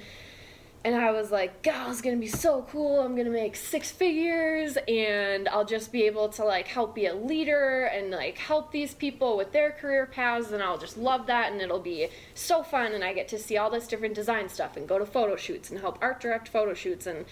and 0.85 0.95
I 0.95 1.11
was 1.11 1.29
like, 1.29 1.61
God, 1.61 1.91
it's 1.91 2.01
gonna 2.01 2.15
be 2.15 2.27
so 2.27 2.65
cool. 2.71 3.01
I'm 3.01 3.15
gonna 3.15 3.29
make 3.29 3.57
six 3.57 3.91
figures 3.91 4.77
and 4.87 5.49
I'll 5.49 5.65
just 5.65 5.91
be 5.91 6.03
able 6.03 6.29
to 6.29 6.45
like 6.45 6.67
help 6.67 6.95
be 6.95 7.05
a 7.05 7.13
leader 7.13 7.89
and 7.93 8.11
like 8.11 8.37
help 8.37 8.71
these 8.71 8.93
people 8.93 9.35
with 9.35 9.51
their 9.51 9.71
career 9.71 10.05
paths 10.05 10.51
and 10.51 10.63
I'll 10.63 10.77
just 10.77 10.97
love 10.97 11.27
that 11.27 11.51
and 11.51 11.61
it'll 11.61 11.79
be 11.79 12.07
so 12.33 12.63
fun 12.63 12.93
and 12.93 13.03
I 13.03 13.13
get 13.13 13.27
to 13.29 13.39
see 13.39 13.57
all 13.57 13.69
this 13.69 13.87
different 13.87 14.15
design 14.15 14.47
stuff 14.47 14.77
and 14.77 14.87
go 14.87 14.97
to 14.97 15.05
photo 15.05 15.35
shoots 15.35 15.69
and 15.69 15.81
help 15.81 15.97
art 16.01 16.21
direct 16.21 16.47
photo 16.47 16.73
shoots 16.73 17.05
and 17.05 17.25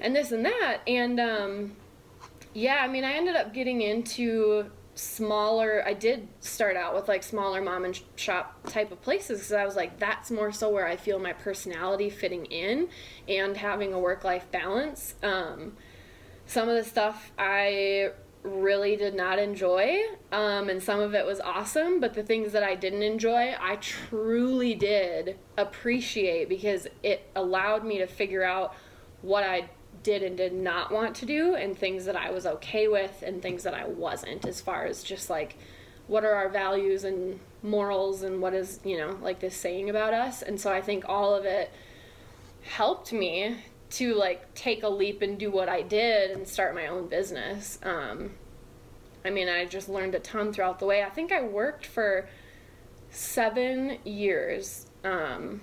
and 0.00 0.14
this 0.14 0.30
and 0.30 0.44
that. 0.44 0.78
And 0.86 1.18
um 1.18 1.72
yeah, 2.54 2.78
I 2.82 2.86
mean 2.86 3.02
I 3.02 3.14
ended 3.14 3.34
up 3.34 3.52
getting 3.52 3.80
into 3.80 4.70
smaller 4.96 5.82
i 5.86 5.92
did 5.92 6.26
start 6.40 6.74
out 6.74 6.94
with 6.94 7.06
like 7.06 7.22
smaller 7.22 7.60
mom 7.60 7.84
and 7.84 8.00
shop 8.16 8.58
type 8.66 8.90
of 8.90 9.00
places 9.02 9.40
because 9.40 9.52
i 9.52 9.64
was 9.64 9.76
like 9.76 9.98
that's 9.98 10.30
more 10.30 10.50
so 10.50 10.70
where 10.70 10.86
i 10.86 10.96
feel 10.96 11.18
my 11.18 11.34
personality 11.34 12.08
fitting 12.08 12.46
in 12.46 12.88
and 13.28 13.58
having 13.58 13.92
a 13.92 13.98
work 13.98 14.24
life 14.24 14.50
balance. 14.50 15.14
Um, 15.22 15.76
some 16.46 16.68
of 16.68 16.76
the 16.76 16.84
stuff 16.84 17.30
i 17.38 18.10
really 18.42 18.96
did 18.96 19.14
not 19.14 19.38
enjoy 19.38 19.98
um, 20.32 20.70
and 20.70 20.82
some 20.82 21.00
of 21.00 21.14
it 21.14 21.26
was 21.26 21.40
awesome 21.40 22.00
but 22.00 22.14
the 22.14 22.22
things 22.22 22.52
that 22.52 22.62
i 22.62 22.74
didn't 22.74 23.02
enjoy 23.02 23.54
i 23.60 23.76
truly 23.76 24.74
did 24.74 25.36
appreciate 25.58 26.48
because 26.48 26.86
it 27.02 27.28
allowed 27.36 27.84
me 27.84 27.98
to 27.98 28.06
figure 28.06 28.44
out 28.44 28.74
what 29.20 29.44
i 29.44 29.68
did 30.06 30.22
and 30.22 30.36
did 30.36 30.52
not 30.52 30.92
want 30.92 31.16
to 31.16 31.26
do 31.26 31.56
and 31.56 31.76
things 31.76 32.04
that 32.04 32.14
I 32.14 32.30
was 32.30 32.46
okay 32.46 32.86
with 32.86 33.24
and 33.26 33.42
things 33.42 33.64
that 33.64 33.74
I 33.74 33.88
wasn't 33.88 34.46
as 34.46 34.60
far 34.60 34.84
as 34.86 35.02
just 35.02 35.28
like 35.28 35.58
what 36.06 36.24
are 36.24 36.30
our 36.30 36.48
values 36.48 37.02
and 37.02 37.40
morals 37.60 38.22
and 38.22 38.40
what 38.40 38.54
is, 38.54 38.78
you 38.84 38.96
know, 38.96 39.18
like 39.20 39.40
this 39.40 39.56
saying 39.56 39.90
about 39.90 40.14
us. 40.14 40.42
And 40.42 40.60
so 40.60 40.72
I 40.72 40.80
think 40.80 41.08
all 41.08 41.34
of 41.34 41.44
it 41.44 41.72
helped 42.62 43.12
me 43.12 43.56
to 43.90 44.14
like 44.14 44.54
take 44.54 44.84
a 44.84 44.88
leap 44.88 45.22
and 45.22 45.36
do 45.36 45.50
what 45.50 45.68
I 45.68 45.82
did 45.82 46.30
and 46.30 46.46
start 46.46 46.72
my 46.72 46.86
own 46.86 47.08
business. 47.08 47.80
Um, 47.82 48.30
I 49.24 49.30
mean, 49.30 49.48
I 49.48 49.64
just 49.64 49.88
learned 49.88 50.14
a 50.14 50.20
ton 50.20 50.52
throughout 50.52 50.78
the 50.78 50.86
way. 50.86 51.02
I 51.02 51.10
think 51.10 51.32
I 51.32 51.42
worked 51.42 51.84
for 51.84 52.28
seven 53.10 53.98
years. 54.04 54.86
Um, 55.02 55.62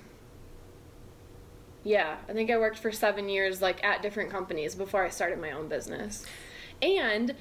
yeah, 1.84 2.18
I 2.30 2.34
think 2.34 2.50
I 2.50 2.58
worked 2.58 2.78
for 2.78 2.92
seven 2.92 3.28
years, 3.30 3.62
like 3.62 3.84
at 3.84 4.02
different 4.02 4.30
companies 4.30 4.76
before 4.76 5.04
I 5.04 5.10
started 5.10 5.40
my 5.40 5.52
own 5.52 5.68
business. 5.68 6.26
And 6.82 7.36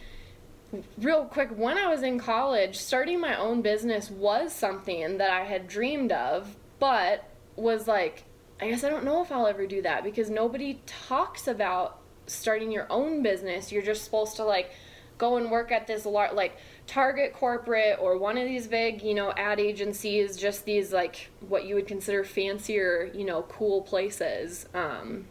real 0.99 1.25
quick, 1.27 1.51
when 1.51 1.79
I 1.79 1.89
was 1.89 2.03
in 2.03 2.19
college, 2.19 2.79
starting 2.79 3.21
my 3.21 3.37
own 3.37 3.63
business 3.63 4.11
was 4.11 4.53
something 4.53 5.19
that 5.19 5.31
I 5.31 5.45
had 5.45 5.69
dreamed 5.69 6.13
of, 6.13 6.57
but 6.79 7.29
was 7.57 7.87
like, 7.87 8.25
I 8.61 8.69
guess 8.69 8.85
I 8.85 8.89
don't 8.89 9.05
know 9.05 9.23
if 9.23 9.31
I'll 9.31 9.47
ever 9.47 9.67
do 9.67 9.83
that 9.83 10.05
because 10.05 10.31
nobody 10.31 10.81
talks 10.87 11.47
about 11.47 11.99
starting 12.27 12.71
your 12.71 12.87
own 12.91 13.23
business. 13.23 13.71
You're 13.71 13.83
just 13.83 14.05
supposed 14.05 14.37
to 14.37 14.45
like 14.45 14.73
go 15.19 15.37
and 15.37 15.51
work 15.51 15.71
at 15.71 15.87
this 15.87 16.07
large, 16.07 16.33
like 16.33 16.57
Target 16.87 17.33
corporate 17.33 17.99
or 18.01 18.19
one 18.19 18.37
of 18.37 18.45
these 18.45 18.67
big, 18.67 19.03
you 19.03 19.15
know, 19.15 19.33
ad 19.33 19.61
agencies, 19.61 20.37
just 20.37 20.65
these 20.65 20.93
like 20.93 21.31
what 21.41 21.65
you 21.65 21.75
would 21.75 21.87
consider 21.87 22.25
fancier, 22.25 23.11
you 23.15 23.25
know, 23.25 23.43
cool 23.43 23.83
places. 23.83 24.67
Um, 24.75 25.27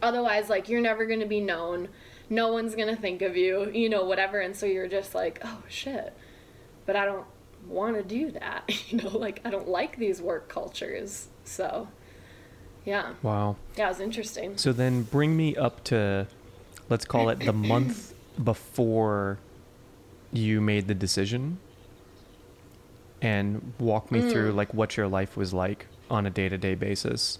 otherwise, 0.00 0.48
like 0.48 0.68
you're 0.68 0.80
never 0.80 1.04
going 1.04 1.20
to 1.20 1.26
be 1.26 1.40
known. 1.40 1.88
No 2.30 2.52
one's 2.52 2.74
going 2.74 2.94
to 2.94 3.00
think 3.00 3.22
of 3.22 3.36
you, 3.36 3.70
you 3.70 3.88
know, 3.88 4.04
whatever. 4.04 4.40
And 4.40 4.56
so 4.56 4.64
you're 4.66 4.88
just 4.88 5.14
like, 5.14 5.40
oh 5.44 5.62
shit. 5.68 6.14
But 6.86 6.96
I 6.96 7.04
don't 7.04 7.26
want 7.66 7.96
to 7.96 8.02
do 8.02 8.30
that, 8.32 8.70
you 8.90 8.98
know, 8.98 9.16
like 9.16 9.40
I 9.44 9.50
don't 9.50 9.68
like 9.68 9.96
these 9.96 10.22
work 10.22 10.48
cultures. 10.48 11.28
So, 11.44 11.88
yeah. 12.84 13.14
Wow. 13.22 13.56
Yeah, 13.76 13.86
it 13.86 13.88
was 13.88 14.00
interesting. 14.00 14.56
So 14.56 14.72
then 14.72 15.02
bring 15.02 15.36
me 15.36 15.56
up 15.56 15.84
to, 15.84 16.26
let's 16.88 17.04
call 17.04 17.28
it 17.28 17.40
the 17.40 17.52
month 17.52 18.14
before 18.42 19.38
you 20.32 20.60
made 20.60 20.88
the 20.88 20.94
decision 20.94 21.58
and 23.20 23.72
walk 23.78 24.10
me 24.10 24.20
mm. 24.20 24.30
through 24.30 24.52
like 24.52 24.72
what 24.74 24.96
your 24.96 25.06
life 25.06 25.36
was 25.36 25.52
like 25.52 25.86
on 26.10 26.26
a 26.26 26.30
day-to-day 26.30 26.74
basis? 26.74 27.38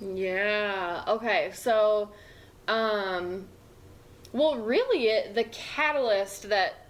Yeah. 0.00 1.04
Okay. 1.08 1.50
So 1.54 2.10
um 2.68 3.46
well, 4.32 4.58
really, 4.58 5.06
it, 5.06 5.34
the 5.34 5.44
catalyst 5.44 6.50
that 6.50 6.86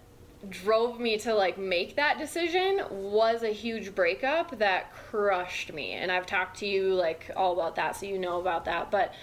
drove 0.49 0.99
me 0.99 1.17
to 1.19 1.33
like 1.33 1.57
make 1.57 1.95
that 1.95 2.17
decision 2.17 2.81
was 2.89 3.43
a 3.43 3.49
huge 3.49 3.93
breakup 3.93 4.57
that 4.57 4.91
crushed 4.91 5.71
me. 5.71 5.91
And 5.91 6.11
i've 6.11 6.25
talked 6.25 6.57
to 6.59 6.65
you 6.65 6.95
like 6.95 7.29
all 7.35 7.53
about 7.53 7.75
that 7.75 7.95
so 7.95 8.07
you 8.07 8.17
know 8.17 8.39
about 8.39 8.65
that. 8.65 8.89
But 8.89 9.13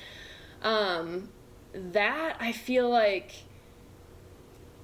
um 0.62 1.28
that 1.74 2.36
i 2.40 2.50
feel 2.50 2.88
like 2.88 3.32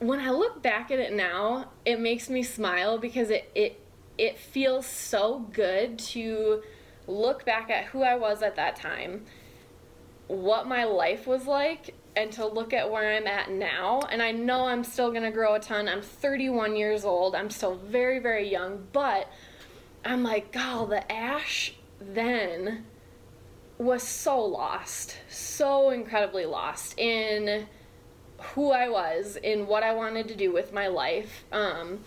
when 0.07 0.21
i 0.21 0.31
look 0.31 0.63
back 0.63 0.91
at 0.91 0.99
it 0.99 1.13
now 1.13 1.71
it 1.85 1.99
makes 2.01 2.29
me 2.29 2.43
smile 2.43 2.99
because 2.99 3.31
it 3.31 3.51
it 3.55 3.81
it 4.17 4.39
feels 4.39 4.87
so 4.87 5.41
good 5.53 5.99
to 5.99 6.63
look 7.07 7.45
back 7.45 7.71
at 7.71 7.85
who 7.87 8.03
i 8.03 8.15
was 8.15 8.43
at 8.43 8.57
that 8.57 8.77
time 8.77 9.25
what 10.27 10.67
my 10.67 10.85
life 10.85 11.27
was 11.27 11.47
like 11.47 11.95
and 12.17 12.33
to 12.33 12.47
look 12.47 12.73
at 12.73 12.91
where 12.91 13.17
I'm 13.17 13.27
at 13.27 13.51
now. 13.51 14.01
And 14.11 14.23
I 14.23 14.31
know 14.31 14.67
I'm 14.67 14.85
still 14.85 15.11
going 15.11 15.25
to 15.25 15.31
grow 15.31 15.55
a 15.55 15.61
ton. 15.61 15.89
I'm 15.89 16.03
31 16.03 16.77
years 16.77 17.05
old. 17.05 17.35
I'm 17.35 17.51
still 17.51 17.77
very, 17.77 18.19
very 18.19 18.51
young. 18.51 18.87
But 18.93 19.29
I'm 20.05 20.23
like, 20.23 20.53
God, 20.53 20.91
the 20.91 21.11
Ash 21.11 21.75
then 22.01 22.87
was 23.79 24.03
so 24.03 24.41
lost, 24.41 25.17
so 25.29 25.91
incredibly 25.91 26.45
lost 26.45 26.99
in 26.99 27.67
who 28.41 28.73
I 28.73 28.89
was, 28.89 29.37
in 29.37 29.67
what 29.67 29.83
I 29.83 29.93
wanted 29.95 30.29
to 30.29 30.35
do 30.35 30.53
with 30.53 30.73
my 30.73 30.89
life. 30.89 31.45
Um, 31.53 32.01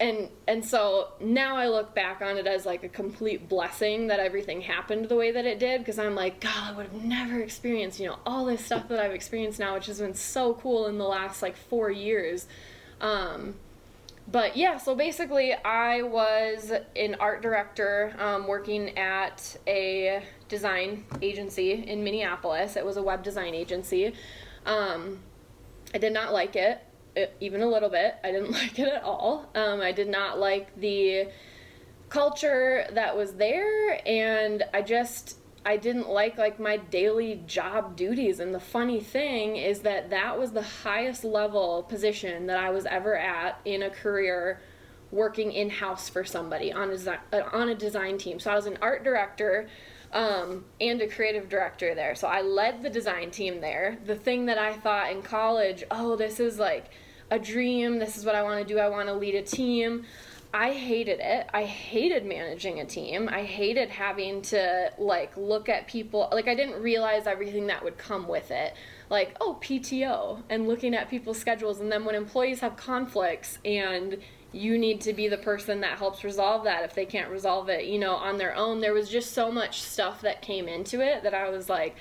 and 0.00 0.28
and 0.46 0.64
so 0.64 1.08
now 1.20 1.56
I 1.56 1.68
look 1.68 1.94
back 1.94 2.22
on 2.22 2.36
it 2.36 2.46
as 2.46 2.64
like 2.64 2.84
a 2.84 2.88
complete 2.88 3.48
blessing 3.48 4.08
that 4.08 4.20
everything 4.20 4.60
happened 4.60 5.08
the 5.08 5.16
way 5.16 5.32
that 5.32 5.44
it 5.44 5.58
did 5.58 5.80
because 5.80 5.98
I'm 5.98 6.14
like 6.14 6.40
God 6.40 6.74
I 6.74 6.76
would 6.76 6.86
have 6.86 7.04
never 7.04 7.40
experienced 7.40 7.98
you 7.98 8.06
know 8.06 8.18
all 8.24 8.44
this 8.44 8.64
stuff 8.64 8.88
that 8.88 9.00
I've 9.00 9.12
experienced 9.12 9.58
now 9.58 9.74
which 9.74 9.86
has 9.86 10.00
been 10.00 10.14
so 10.14 10.54
cool 10.54 10.86
in 10.86 10.98
the 10.98 11.04
last 11.04 11.42
like 11.42 11.56
four 11.56 11.90
years. 11.90 12.46
Um, 13.00 13.54
but 14.30 14.56
yeah 14.56 14.76
so 14.76 14.94
basically 14.94 15.52
I 15.52 16.02
was 16.02 16.72
an 16.94 17.16
art 17.18 17.42
director 17.42 18.14
um, 18.18 18.46
working 18.46 18.96
at 18.96 19.56
a 19.66 20.22
design 20.48 21.04
agency 21.22 21.72
in 21.72 22.04
Minneapolis. 22.04 22.76
It 22.76 22.86
was 22.86 22.96
a 22.96 23.02
web 23.02 23.24
design 23.24 23.54
agency 23.54 24.14
um, 24.68 25.20
I 25.94 25.98
did 25.98 26.12
not 26.12 26.32
like 26.32 26.54
it 26.54 26.80
even 27.40 27.62
a 27.62 27.66
little 27.66 27.88
bit. 27.88 28.16
I 28.22 28.30
didn't 28.30 28.52
like 28.62 28.78
it 28.78 28.88
at 28.88 29.02
all. 29.02 29.50
Um, 29.54 29.80
I 29.80 29.92
did 29.92 30.08
not 30.08 30.38
like 30.38 30.78
the 30.78 31.28
culture 32.08 32.86
that 32.92 33.16
was 33.16 33.34
there, 33.34 34.00
and 34.06 34.64
I 34.72 34.82
just 34.82 35.38
I 35.64 35.76
didn't 35.76 36.08
like 36.08 36.38
like 36.38 36.60
my 36.60 36.76
daily 36.76 37.42
job 37.46 37.96
duties. 37.96 38.40
And 38.40 38.54
the 38.54 38.60
funny 38.60 39.00
thing 39.00 39.56
is 39.56 39.80
that 39.80 40.10
that 40.10 40.38
was 40.38 40.52
the 40.52 40.62
highest 40.62 41.24
level 41.24 41.82
position 41.82 42.46
that 42.46 42.58
I 42.58 42.70
was 42.70 42.86
ever 42.86 43.16
at 43.16 43.60
in 43.64 43.82
a 43.82 43.90
career 43.90 44.60
working 45.10 45.52
in 45.52 45.70
house 45.70 46.08
for 46.08 46.22
somebody 46.24 46.72
on 46.72 46.90
a 46.90 47.18
uh, 47.32 47.48
on 47.52 47.68
a 47.68 47.74
design 47.74 48.18
team. 48.18 48.38
So 48.38 48.50
I 48.50 48.54
was 48.54 48.66
an 48.66 48.78
art 48.80 49.04
director 49.04 49.68
um, 50.12 50.64
and 50.80 51.00
a 51.00 51.08
creative 51.08 51.48
director 51.48 51.94
there. 51.94 52.14
So 52.14 52.28
I 52.28 52.42
led 52.42 52.82
the 52.82 52.90
design 52.90 53.30
team 53.30 53.60
there. 53.60 53.98
The 54.06 54.14
thing 54.14 54.46
that 54.46 54.58
I 54.58 54.72
thought 54.74 55.10
in 55.10 55.22
college, 55.22 55.84
oh, 55.90 56.16
this 56.16 56.40
is 56.40 56.58
like 56.58 56.90
a 57.30 57.38
dream. 57.38 57.98
This 57.98 58.16
is 58.16 58.24
what 58.24 58.34
I 58.34 58.42
want 58.42 58.66
to 58.66 58.74
do. 58.74 58.78
I 58.78 58.88
want 58.88 59.08
to 59.08 59.14
lead 59.14 59.34
a 59.34 59.42
team. 59.42 60.04
I 60.52 60.70
hated 60.72 61.20
it. 61.20 61.46
I 61.52 61.64
hated 61.64 62.24
managing 62.24 62.80
a 62.80 62.86
team. 62.86 63.28
I 63.28 63.42
hated 63.42 63.90
having 63.90 64.40
to 64.42 64.90
like 64.96 65.36
look 65.36 65.68
at 65.68 65.86
people. 65.86 66.28
Like 66.32 66.48
I 66.48 66.54
didn't 66.54 66.80
realize 66.82 67.26
everything 67.26 67.66
that 67.66 67.84
would 67.84 67.98
come 67.98 68.26
with 68.26 68.50
it. 68.50 68.74
Like, 69.10 69.36
oh, 69.42 69.58
PTO 69.60 70.42
and 70.48 70.66
looking 70.66 70.94
at 70.94 71.10
people's 71.10 71.38
schedules 71.38 71.80
and 71.80 71.92
then 71.92 72.06
when 72.06 72.14
employees 72.14 72.60
have 72.60 72.76
conflicts 72.76 73.58
and 73.64 74.18
you 74.52 74.78
need 74.78 75.00
to 75.02 75.12
be 75.12 75.28
the 75.28 75.36
person 75.36 75.80
that 75.80 75.98
helps 75.98 76.24
resolve 76.24 76.64
that 76.64 76.84
if 76.84 76.94
they 76.94 77.04
can't 77.04 77.30
resolve 77.30 77.68
it, 77.68 77.84
you 77.84 77.98
know, 77.98 78.14
on 78.14 78.38
their 78.38 78.54
own. 78.54 78.80
There 78.80 78.94
was 78.94 79.08
just 79.08 79.32
so 79.32 79.52
much 79.52 79.82
stuff 79.82 80.22
that 80.22 80.40
came 80.40 80.68
into 80.68 81.00
it 81.00 81.22
that 81.22 81.34
I 81.34 81.50
was 81.50 81.68
like, 81.68 81.96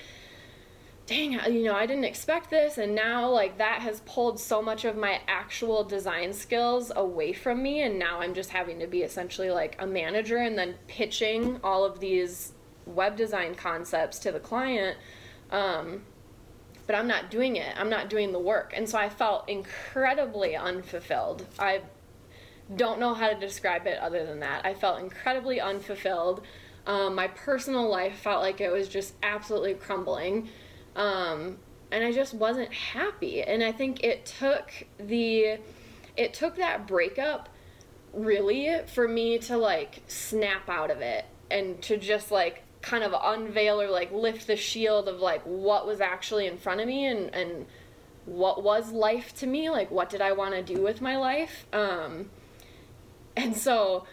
dang, 1.08 1.34
you 1.34 1.64
know, 1.64 1.76
I 1.76 1.86
didn't 1.86 2.06
expect 2.06 2.50
this. 2.50 2.78
And 2.78 2.96
now, 2.96 3.30
like, 3.30 3.58
that 3.58 3.82
has 3.82 4.02
pulled 4.02 4.40
so 4.40 4.62
much 4.62 4.86
of 4.86 4.96
my 4.96 5.22
actual 5.28 5.84
design 5.84 6.34
skills 6.34 6.92
away 6.96 7.34
from 7.34 7.62
me. 7.64 7.82
And 7.82 8.00
now 8.00 8.20
I'm 8.22 8.34
just 8.34 8.50
having 8.50 8.80
to 8.80 8.88
be 8.88 9.02
essentially 9.02 9.50
like 9.50 9.76
a 9.80 9.88
manager 9.88 10.38
and 10.38 10.58
then 10.58 10.76
pitching 10.88 11.60
all 11.64 11.84
of 11.84 12.00
these 12.00 12.54
web 12.86 13.18
design 13.18 13.56
concepts 13.56 14.20
to 14.20 14.32
the 14.32 14.40
client. 14.40 14.98
Um, 15.52 16.04
but 16.86 16.96
I'm 16.96 17.08
not 17.08 17.30
doing 17.30 17.58
it. 17.58 17.76
I'm 17.78 17.90
not 17.90 18.10
doing 18.10 18.32
the 18.32 18.40
work. 18.40 18.74
And 18.76 18.88
so 18.88 18.98
I 18.98 19.10
felt 19.10 19.50
incredibly 19.50 20.56
unfulfilled. 20.56 21.46
I 21.60 21.82
don't 22.76 23.00
know 23.00 23.14
how 23.14 23.30
to 23.30 23.40
describe 23.40 23.88
it 23.88 23.98
other 24.00 24.26
than 24.26 24.40
that. 24.42 24.66
I 24.66 24.74
felt 24.74 25.00
incredibly 25.00 25.62
unfulfilled. 25.62 26.42
Um, 26.86 27.16
my 27.16 27.28
personal 27.28 27.90
life 27.90 28.20
felt 28.20 28.42
like 28.42 28.62
it 28.62 28.72
was 28.72 28.88
just 28.88 29.14
absolutely 29.24 29.74
crumbling. 29.74 30.50
Um, 30.96 31.58
and 31.92 32.04
I 32.04 32.12
just 32.12 32.34
wasn't 32.34 32.74
happy. 32.74 33.42
And 33.42 33.64
I 33.64 33.72
think 33.72 34.04
it 34.04 34.26
took 34.26 34.72
the, 35.00 35.60
it 36.18 36.34
took 36.34 36.56
that 36.58 36.88
breakup 36.88 37.50
really 38.14 38.80
for 38.88 39.08
me 39.08 39.38
to 39.38 39.58
like 39.58 40.02
snap 40.08 40.70
out 40.70 40.92
of 40.92 41.02
it 41.02 41.26
and 41.52 41.82
to 41.84 41.98
just 41.98 42.32
like 42.32 42.64
kind 42.82 43.04
of 43.04 43.14
unveil 43.22 43.82
or 43.82 43.90
like 43.90 44.12
lift 44.12 44.48
the 44.48 44.56
shield 44.56 45.08
of 45.08 45.20
like 45.20 45.42
what 45.44 45.86
was 45.86 46.02
actually 46.02 46.48
in 46.48 46.58
front 46.58 46.80
of 46.80 46.88
me 46.88 47.06
and, 47.06 47.34
and 47.34 47.66
what 48.26 48.64
was 48.64 48.92
life 48.92 49.34
to 49.36 49.48
me 49.48 49.70
like 49.70 49.90
what 49.90 50.10
did 50.10 50.22
i 50.22 50.32
want 50.32 50.54
to 50.54 50.62
do 50.62 50.82
with 50.82 51.02
my 51.02 51.18
life 51.18 51.66
um, 51.74 52.30
and 53.38 53.56
so, 53.56 54.06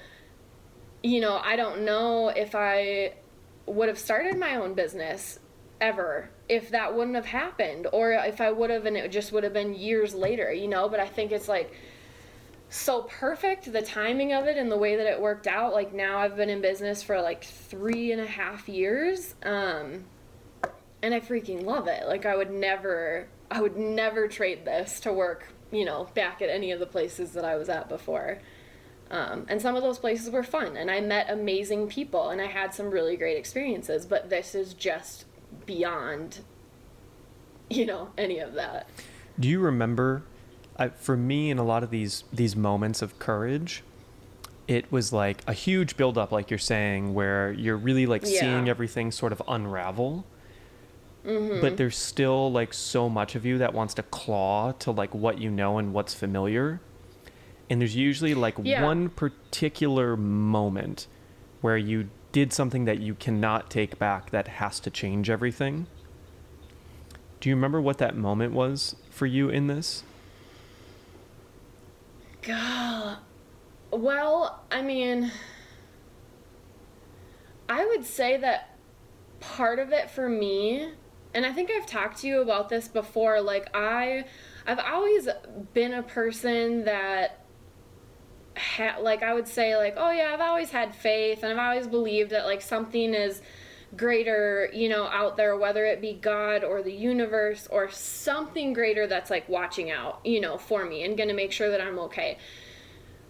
you 1.03 1.21
know, 1.21 1.41
I 1.43 1.57
don't 1.57 1.83
know 1.83 2.29
if 2.29 2.55
I 2.55 3.15
would 3.67 3.89
have 3.89 3.99
started 3.99 4.39
my 4.39 4.57
own 4.57 4.75
business 4.75 5.39
ever 5.81 6.31
if 6.49 6.71
that 6.71 6.95
wouldn't 6.95 7.17
have 7.17 7.27
happened 7.27 7.87
or 7.93 8.13
if 8.13 8.41
I 8.41 8.53
would 8.53 8.71
have 8.71 8.85
and 8.85 8.97
it 8.97 9.11
just 9.11 9.33
would 9.33 9.43
have 9.45 9.55
been 9.55 9.75
years 9.75 10.15
later, 10.15 10.53
you 10.53 10.69
know, 10.69 10.89
but 10.89 11.01
I 11.01 11.07
think 11.07 11.33
it's 11.33 11.49
like 11.49 11.73
so 12.69 13.03
perfect 13.03 13.73
the 13.73 13.83
timing 13.83 14.33
of 14.33 14.47
it 14.47 14.57
and 14.57 14.71
the 14.71 14.77
way 14.77 14.97
that 14.97 15.07
it 15.07 15.21
worked 15.21 15.47
out. 15.47 15.73
Like 15.73 15.95
now 15.95 16.19
i've 16.19 16.37
been 16.37 16.51
in 16.51 16.61
business 16.61 17.03
for 17.03 17.21
like 17.21 17.45
three 17.45 18.13
and 18.13 18.21
a 18.21 18.27
half 18.27 18.69
years 18.69 19.35
um, 19.43 20.05
and 21.03 21.15
i 21.15 21.21
freaking 21.21 21.65
love 21.65 21.89
it. 21.89 22.07
Like 22.07 22.27
i 22.27 22.37
would 22.37 22.51
never 22.51 23.29
i 23.51 23.61
would 23.61 23.77
never 23.77 24.29
trade 24.29 24.65
this 24.65 25.01
to 25.01 25.13
work 25.13 25.47
you 25.71 25.85
know 25.85 26.09
back 26.15 26.41
at 26.43 26.49
any 26.49 26.73
of 26.73 26.81
the 26.81 26.87
places 26.87 27.33
that 27.33 27.45
i 27.45 27.57
was 27.57 27.69
at 27.69 27.89
before 27.89 28.39
um, 29.15 29.47
and 29.49 29.63
some 29.63 29.77
of 29.77 29.83
those 29.85 29.99
places 29.99 30.29
were 30.31 30.43
fun, 30.43 30.77
and 30.77 30.91
I 30.91 31.01
met 31.01 31.31
amazing 31.31 31.87
people, 31.87 32.31
and 32.31 32.41
I 32.41 32.47
had 32.47 32.75
some 32.75 32.91
really 32.91 33.17
great 33.17 33.37
experiences. 33.37 34.07
But 34.07 34.29
this 34.29 34.57
is 34.57 34.75
just 34.75 35.25
beyond, 35.67 36.41
you 37.71 37.87
know, 37.87 38.11
any 38.19 38.41
of 38.41 38.55
that. 38.55 38.89
Do 39.39 39.49
you 39.49 39.61
remember? 39.61 40.25
I, 40.77 40.89
for 40.89 41.17
me, 41.17 41.51
in 41.51 41.59
a 41.59 41.63
lot 41.63 41.85
of 41.85 41.91
these 41.91 42.25
these 42.33 42.57
moments 42.57 43.03
of 43.03 43.21
courage, 43.21 43.85
it 44.67 44.91
was 44.91 45.13
like 45.13 45.45
a 45.47 45.53
huge 45.53 45.97
buildup, 45.97 46.33
like 46.33 46.51
you're 46.51 46.59
saying, 46.59 47.15
where 47.15 47.53
you're 47.53 47.77
really 47.77 48.07
like 48.07 48.23
yeah. 48.25 48.41
seeing 48.41 48.69
everything 48.69 49.13
sort 49.13 49.31
of 49.31 49.41
unravel. 49.47 50.27
Mm-hmm. 51.25 51.61
But 51.61 51.77
there's 51.77 51.97
still 51.97 52.51
like 52.51 52.75
so 52.75 53.09
much 53.09 53.37
of 53.37 53.47
you 53.47 53.59
that 53.59 53.75
wants 53.75 53.95
to 53.95 54.03
claw 54.03 54.73
to 54.73 54.91
like 54.91 55.15
what 55.15 55.39
you 55.39 55.53
know 55.53 55.79
and 55.79 55.93
what's 55.93 56.15
familiar 56.15 56.81
and 57.71 57.81
there's 57.81 57.97
usually 57.97 58.35
like 58.35 58.57
yeah. 58.63 58.83
one 58.83 59.09
particular 59.09 60.17
moment 60.17 61.07
where 61.61 61.77
you 61.77 62.09
did 62.33 62.53
something 62.53 62.85
that 62.85 62.99
you 62.99 63.15
cannot 63.15 63.71
take 63.71 63.99
back 63.99 64.31
that 64.31 64.49
has 64.49 64.81
to 64.81 64.91
change 64.91 65.31
everything. 65.31 65.87
Do 67.41 67.49
you 67.49 67.55
remember 67.55 67.81
what 67.81 67.99
that 67.99 68.17
moment 68.17 68.53
was 68.53 68.97
for 69.11 69.27
you 69.27 69.49
in 69.49 69.67
this? 69.67 70.03
God. 72.43 73.19
Well, 73.91 74.63
I 74.71 74.83
mean, 74.83 75.31
I 77.69 77.87
would 77.87 78.05
say 78.05 78.37
that 78.39 78.77
part 79.41 79.79
of 79.79 79.93
it 79.93 80.11
for 80.11 80.29
me, 80.29 80.91
and 81.33 81.47
I 81.47 81.53
think 81.53 81.71
I've 81.71 81.87
talked 81.87 82.21
to 82.23 82.27
you 82.27 82.41
about 82.41 82.69
this 82.69 82.89
before, 82.89 83.41
like 83.41 83.69
I 83.75 84.25
I've 84.67 84.79
always 84.79 85.29
been 85.73 85.95
a 85.95 86.03
person 86.03 86.85
that 86.85 87.44
ha- 88.57 88.99
like 89.01 89.23
I 89.23 89.35
would 89.35 89.49
say 89.49 89.77
like 89.77 89.95
oh 89.97 90.11
yeah 90.11 90.31
I've 90.33 90.41
always 90.41 90.71
had 90.71 90.95
faith 90.95 91.43
and 91.43 91.53
I've 91.53 91.67
always 91.67 91.87
believed 91.87 92.31
that 92.31 92.45
like 92.45 92.63
something 92.63 93.15
is 93.15 93.43
greater 93.97 94.69
you 94.73 94.89
know 94.89 95.05
out 95.07 95.37
there 95.37 95.57
whether 95.57 95.85
it 95.87 96.01
be 96.01 96.15
God 96.15 96.65
or 96.65 96.83
the 96.83 96.93
universe 96.93 97.69
or 97.71 97.91
something 97.91 98.73
greater 98.73 99.07
that's 99.07 99.31
like 99.31 99.49
watching 99.49 99.91
out 99.91 100.21
you 100.25 100.41
know 100.41 100.59
for 100.59 100.85
me 100.85 101.05
and 101.05 101.17
going 101.17 101.29
to 101.29 101.35
make 101.35 101.53
sure 101.53 101.71
that 101.71 101.81
I'm 101.81 101.99
okay. 102.01 102.39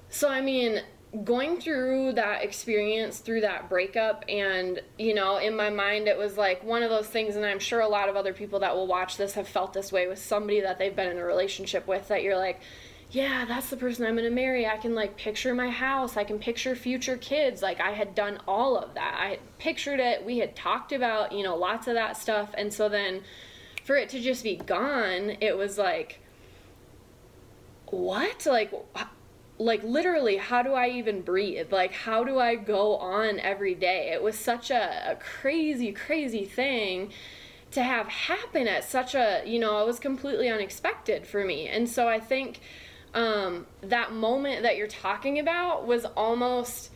So 0.08 0.28
I 0.28 0.40
mean 0.40 0.82
going 1.22 1.60
through 1.60 2.12
that 2.12 2.42
experience 2.42 3.20
through 3.20 3.42
that 3.42 3.68
breakup 3.68 4.24
and 4.28 4.80
you 4.98 5.14
know 5.14 5.36
in 5.36 5.54
my 5.54 5.70
mind 5.70 6.08
it 6.08 6.18
was 6.18 6.36
like 6.36 6.64
one 6.64 6.82
of 6.82 6.90
those 6.90 7.06
things 7.06 7.36
and 7.36 7.46
i'm 7.46 7.60
sure 7.60 7.78
a 7.78 7.88
lot 7.88 8.08
of 8.08 8.16
other 8.16 8.32
people 8.32 8.58
that 8.58 8.74
will 8.74 8.88
watch 8.88 9.16
this 9.16 9.34
have 9.34 9.46
felt 9.46 9.72
this 9.72 9.92
way 9.92 10.08
with 10.08 10.18
somebody 10.18 10.60
that 10.60 10.76
they've 10.76 10.96
been 10.96 11.08
in 11.08 11.18
a 11.18 11.24
relationship 11.24 11.86
with 11.86 12.08
that 12.08 12.24
you're 12.24 12.36
like 12.36 12.60
yeah 13.14 13.44
that's 13.44 13.70
the 13.70 13.76
person 13.76 14.04
i'm 14.04 14.16
going 14.16 14.28
to 14.28 14.34
marry. 14.34 14.66
I 14.66 14.76
can 14.76 14.94
like 14.94 15.16
picture 15.16 15.54
my 15.54 15.70
house. 15.70 16.16
I 16.16 16.24
can 16.24 16.38
picture 16.38 16.74
future 16.74 17.16
kids. 17.16 17.62
Like 17.62 17.80
i 17.80 17.92
had 17.92 18.14
done 18.14 18.40
all 18.48 18.76
of 18.76 18.94
that. 18.94 19.14
I 19.16 19.38
pictured 19.58 20.00
it. 20.00 20.24
We 20.24 20.38
had 20.38 20.56
talked 20.56 20.92
about 20.92 21.32
you 21.32 21.44
know 21.44 21.56
lots 21.56 21.86
of 21.86 21.94
that 21.94 22.16
stuff. 22.16 22.50
And 22.54 22.74
so 22.74 22.88
then 22.88 23.22
for 23.84 23.96
it 23.96 24.08
to 24.10 24.20
just 24.20 24.42
be 24.42 24.56
gone 24.56 25.36
it 25.40 25.56
was 25.56 25.78
like 25.78 26.20
what? 27.86 28.46
Like 28.46 28.72
like 29.58 29.84
literally 29.84 30.36
how 30.36 30.62
do 30.62 30.72
i 30.72 30.88
even 30.88 31.22
breathe? 31.22 31.72
Like 31.72 31.92
how 31.92 32.24
do 32.24 32.40
i 32.40 32.56
go 32.56 32.96
on 32.96 33.38
every 33.38 33.76
day? 33.76 34.10
It 34.12 34.22
was 34.24 34.36
such 34.36 34.72
a, 34.72 35.12
a 35.12 35.16
crazy 35.16 35.92
crazy 35.92 36.44
thing 36.44 37.12
to 37.70 37.82
have 37.82 38.08
happen 38.08 38.66
at 38.66 38.82
such 38.82 39.14
a 39.14 39.42
you 39.46 39.60
know 39.60 39.80
it 39.80 39.86
was 39.86 40.00
completely 40.00 40.48
unexpected 40.48 41.28
for 41.28 41.44
me. 41.44 41.68
And 41.68 41.88
so 41.88 42.08
i 42.08 42.18
think 42.18 42.60
um, 43.14 43.66
that 43.82 44.12
moment 44.12 44.62
that 44.62 44.76
you're 44.76 44.86
talking 44.86 45.38
about 45.38 45.86
was 45.86 46.04
almost 46.04 46.90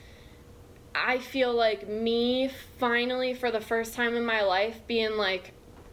i 0.95 1.19
feel 1.19 1.55
like 1.55 1.89
me 1.89 2.51
finally 2.79 3.35
for 3.35 3.51
the 3.51 3.61
first 3.61 3.95
time 3.95 4.17
in 4.17 4.25
my 4.25 4.43
life 4.43 4.81
being 4.87 5.17
like 5.17 5.53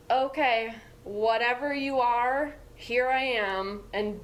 okay 0.10 0.74
whatever 1.04 1.74
you 1.74 2.00
are 2.00 2.56
here 2.76 3.10
i 3.10 3.24
am 3.24 3.82
and 3.94 4.20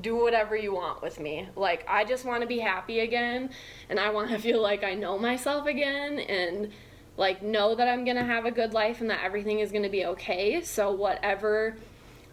do 0.00 0.16
whatever 0.16 0.56
you 0.56 0.74
want 0.74 1.02
with 1.02 1.20
me. 1.20 1.48
Like, 1.56 1.84
I 1.88 2.04
just 2.04 2.24
want 2.24 2.42
to 2.42 2.46
be 2.46 2.58
happy 2.58 3.00
again, 3.00 3.50
and 3.88 4.00
I 4.00 4.10
want 4.10 4.30
to 4.30 4.38
feel 4.40 4.60
like 4.60 4.84
I 4.84 4.94
know 4.94 5.18
myself 5.18 5.66
again, 5.66 6.18
and 6.18 6.70
like 7.16 7.42
know 7.42 7.76
that 7.76 7.86
I'm 7.86 8.04
gonna 8.04 8.24
have 8.24 8.44
a 8.44 8.50
good 8.50 8.72
life 8.72 9.00
and 9.00 9.08
that 9.08 9.22
everything 9.22 9.60
is 9.60 9.70
gonna 9.70 9.88
be 9.88 10.04
okay. 10.06 10.60
So, 10.62 10.90
whatever, 10.92 11.76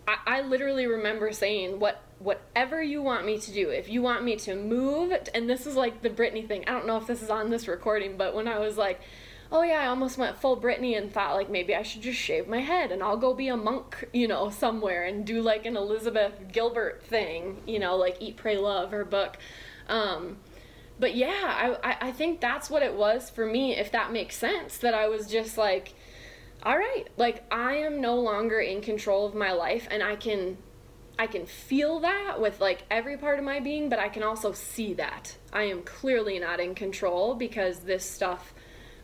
I, 0.08 0.18
I 0.25 0.42
literally 0.42 0.88
remember 0.88 1.32
saying, 1.32 1.80
What 1.80 2.01
whatever 2.22 2.82
you 2.82 3.01
want 3.01 3.25
me 3.25 3.38
to 3.40 3.51
do. 3.51 3.70
If 3.70 3.90
you 3.90 4.01
want 4.01 4.24
me 4.24 4.36
to 4.38 4.56
move, 4.56 5.13
and 5.34 5.50
this 5.50 5.66
is 5.66 5.75
like 5.75 6.01
the 6.01 6.10
Britney 6.10 6.48
thing. 6.48 6.63
I 6.68 6.72
don't 6.72 6.88
know 6.88 6.98
if 6.98 7.08
this 7.08 7.22
is 7.22 7.30
on 7.30 7.50
this 7.50 7.68
recording, 7.68 8.18
but 8.18 8.36
when 8.36 8.48
I 8.48 8.60
was 8.60 8.78
like, 8.78 9.01
oh 9.51 9.63
yeah, 9.63 9.82
I 9.82 9.88
almost 9.88 10.18
went 10.18 10.38
full 10.38 10.56
Britney 10.56 10.98
and 10.98 11.12
thought 11.12 11.36
like 11.36 11.50
maybe 11.50 11.75
I 11.75 11.82
should 11.82 12.01
just 12.01 12.20
shave 12.20 12.48
my 12.48 12.60
head 12.60 12.92
and 12.92 13.04
I'll 13.04 13.18
go 13.18 13.34
be 13.34 13.50
a 13.50 13.58
monk, 13.58 14.08
you 14.13 14.28
know, 14.28 14.50
somewhere 14.50 15.04
and 15.04 15.25
do 15.25 15.42
like 15.42 15.66
an 15.66 15.75
Elizabeth 15.75 16.34
Gilbert 16.51 17.04
thing, 17.04 17.62
you 17.66 17.80
know, 17.80 17.98
like 17.98 18.18
Eat, 18.20 18.38
Pray, 18.38 18.58
Love, 18.58 18.92
her 18.92 19.04
book. 19.04 19.38
Um, 19.90 20.38
but 21.00 21.16
yeah, 21.16 21.78
I, 21.84 21.98
I 22.00 22.12
think 22.12 22.40
that's 22.40 22.70
what 22.70 22.84
it 22.84 22.94
was 22.94 23.30
for 23.30 23.46
me, 23.46 23.75
if 23.75 23.92
that 23.92 24.13
makes 24.13 24.38
sense, 24.38 24.78
that 24.78 24.94
I 24.94 25.08
was 25.08 25.28
just 25.28 25.58
like, 25.58 25.94
all 26.63 26.78
right, 26.78 27.06
like 27.18 27.44
I 27.51 27.78
am 27.78 28.00
no 28.00 28.16
longer 28.16 28.60
in 28.60 28.82
control 28.82 29.25
of 29.25 29.34
my 29.34 29.51
life 29.51 29.88
and 29.90 30.04
I 30.04 30.16
can 30.16 30.58
I 31.22 31.28
can 31.28 31.46
feel 31.46 32.00
that 32.00 32.42
with 32.42 32.60
like 32.60 32.82
every 32.90 33.16
part 33.16 33.38
of 33.38 33.46
my 33.46 33.60
being, 33.60 33.90
but 33.90 34.00
I 34.00 34.10
can 34.10 34.24
also 34.24 34.54
see 34.54 34.96
that. 34.96 35.38
I 35.54 35.66
am 35.66 35.84
clearly 35.84 36.40
not 36.40 36.60
in 36.60 36.74
control 36.74 37.36
because 37.36 37.82
this 37.82 38.04
stuff 38.04 38.56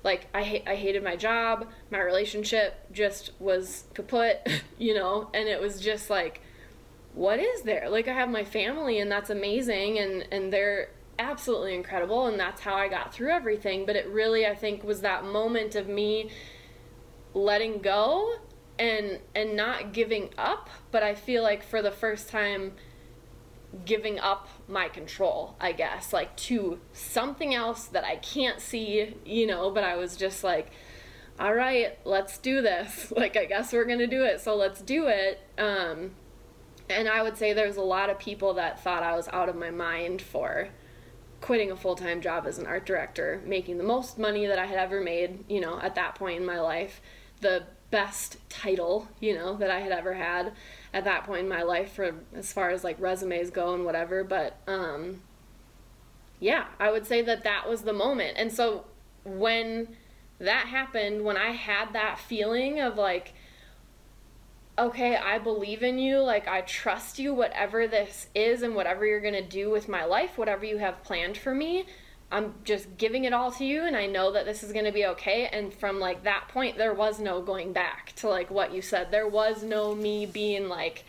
like 0.03 0.25
I 0.33 0.41
ha- 0.43 0.63
I 0.65 0.73
hated 0.73 1.03
my 1.03 1.15
job, 1.15 1.67
my 1.91 1.99
relationship 1.99 2.91
just 2.91 3.33
was 3.39 3.83
kaput, 3.93 4.49
you 4.79 4.95
know, 4.95 5.29
and 5.31 5.47
it 5.47 5.61
was 5.61 5.79
just 5.79 6.09
like 6.09 6.41
what 7.13 7.37
is 7.37 7.61
there? 7.61 7.87
Like 7.87 8.07
I 8.07 8.13
have 8.13 8.29
my 8.29 8.43
family 8.43 8.99
and 8.99 9.11
that's 9.11 9.29
amazing 9.29 9.99
and 9.99 10.27
and 10.31 10.51
they're 10.51 10.89
absolutely 11.19 11.75
incredible 11.75 12.25
and 12.25 12.39
that's 12.39 12.61
how 12.61 12.73
I 12.73 12.87
got 12.87 13.13
through 13.13 13.29
everything, 13.29 13.85
but 13.85 13.95
it 13.95 14.07
really 14.07 14.47
I 14.47 14.55
think 14.55 14.83
was 14.83 15.01
that 15.01 15.23
moment 15.23 15.75
of 15.75 15.87
me 15.87 16.31
letting 17.35 17.77
go 17.77 18.39
and 18.79 19.19
and 19.35 19.55
not 19.55 19.93
giving 19.93 20.29
up, 20.37 20.69
but 20.91 21.03
I 21.03 21.15
feel 21.15 21.43
like 21.43 21.63
for 21.63 21.81
the 21.81 21.91
first 21.91 22.29
time 22.29 22.73
giving 23.85 24.19
up 24.19 24.47
my 24.67 24.87
control, 24.87 25.55
I 25.59 25.71
guess, 25.71 26.13
like 26.13 26.35
to 26.37 26.79
something 26.93 27.53
else 27.53 27.85
that 27.85 28.03
I 28.03 28.15
can't 28.17 28.59
see, 28.59 29.15
you 29.25 29.45
know, 29.45 29.71
but 29.71 29.83
I 29.83 29.95
was 29.97 30.15
just 30.15 30.43
like, 30.43 30.71
all 31.39 31.53
right, 31.53 31.97
let's 32.05 32.37
do 32.37 32.61
this. 32.61 33.11
Like, 33.15 33.35
I 33.35 33.45
guess 33.45 33.73
we're 33.73 33.85
to 33.85 34.07
do 34.07 34.23
it, 34.23 34.41
so 34.41 34.55
let's 34.55 34.81
do 34.81 35.07
it. 35.07 35.39
Um, 35.57 36.11
and 36.89 37.07
I 37.07 37.21
would 37.21 37.37
say 37.37 37.53
there's 37.53 37.77
a 37.77 37.81
lot 37.81 38.09
of 38.09 38.19
people 38.19 38.53
that 38.55 38.83
thought 38.83 39.03
I 39.03 39.15
was 39.15 39.27
out 39.29 39.49
of 39.49 39.55
my 39.55 39.71
mind 39.71 40.21
for 40.21 40.69
quitting 41.41 41.71
a 41.71 41.75
full 41.75 41.95
time 41.95 42.21
job 42.21 42.45
as 42.47 42.57
an 42.57 42.65
art 42.65 42.85
director, 42.85 43.41
making 43.45 43.77
the 43.77 43.83
most 43.83 44.17
money 44.17 44.45
that 44.47 44.59
I 44.59 44.65
had 44.65 44.77
ever 44.77 45.01
made, 45.01 45.43
you 45.49 45.59
know, 45.59 45.79
at 45.81 45.95
that 45.95 46.15
point 46.15 46.39
in 46.39 46.45
my 46.45 46.59
life, 46.59 47.01
the 47.41 47.65
best 47.89 48.37
title, 48.49 49.07
you 49.19 49.33
know, 49.35 49.55
that 49.57 49.71
I 49.71 49.79
had 49.79 49.91
ever 49.91 50.13
had 50.13 50.53
at 50.93 51.03
that 51.05 51.23
point 51.25 51.41
in 51.41 51.49
my 51.49 51.63
life 51.63 51.93
for 51.93 52.15
as 52.35 52.51
far 52.51 52.69
as 52.69 52.83
like 52.83 52.99
resumes 52.99 53.49
go 53.49 53.73
and 53.73 53.85
whatever 53.85 54.23
but 54.23 54.57
um 54.67 55.21
yeah 56.39 56.65
i 56.79 56.89
would 56.91 57.05
say 57.05 57.21
that 57.21 57.43
that 57.43 57.69
was 57.69 57.83
the 57.83 57.93
moment. 57.93 58.35
And 58.37 58.51
so 58.51 58.85
when 59.23 59.95
that 60.39 60.67
happened 60.67 61.23
when 61.23 61.35
i 61.35 61.51
had 61.51 61.93
that 61.93 62.19
feeling 62.19 62.79
of 62.79 62.95
like 62.95 63.33
okay 64.77 65.15
i 65.15 65.39
believe 65.39 65.81
in 65.81 65.97
you 65.97 66.19
like 66.19 66.47
i 66.47 66.61
trust 66.61 67.17
you 67.17 67.33
whatever 67.33 67.87
this 67.87 68.27
is 68.35 68.61
and 68.61 68.75
whatever 68.75 69.05
you're 69.05 69.19
going 69.19 69.33
to 69.33 69.41
do 69.41 69.69
with 69.69 69.89
my 69.89 70.05
life 70.05 70.37
whatever 70.37 70.63
you 70.63 70.77
have 70.77 71.03
planned 71.03 71.35
for 71.35 71.55
me 71.55 71.85
I'm 72.29 72.55
just 72.65 72.97
giving 72.97 73.23
it 73.23 73.33
all 73.33 73.51
to 73.53 73.63
you 73.63 73.83
and 73.83 73.95
I 73.95 74.05
know 74.05 74.33
that 74.33 74.45
this 74.45 74.61
is 74.61 74.73
going 74.73 74.85
to 74.85 74.91
be 74.91 75.05
okay 75.05 75.47
and 75.47 75.73
from 75.73 75.99
like 75.99 76.23
that 76.23 76.49
point 76.49 76.77
there 76.77 76.93
was 76.93 77.19
no 77.19 77.41
going 77.41 77.71
back 77.71 78.13
to 78.17 78.27
like 78.27 78.51
what 78.51 78.73
you 78.73 78.81
said. 78.81 79.11
There 79.11 79.27
was 79.27 79.63
no 79.63 79.95
me 79.95 80.25
being 80.25 80.67
like 80.67 81.05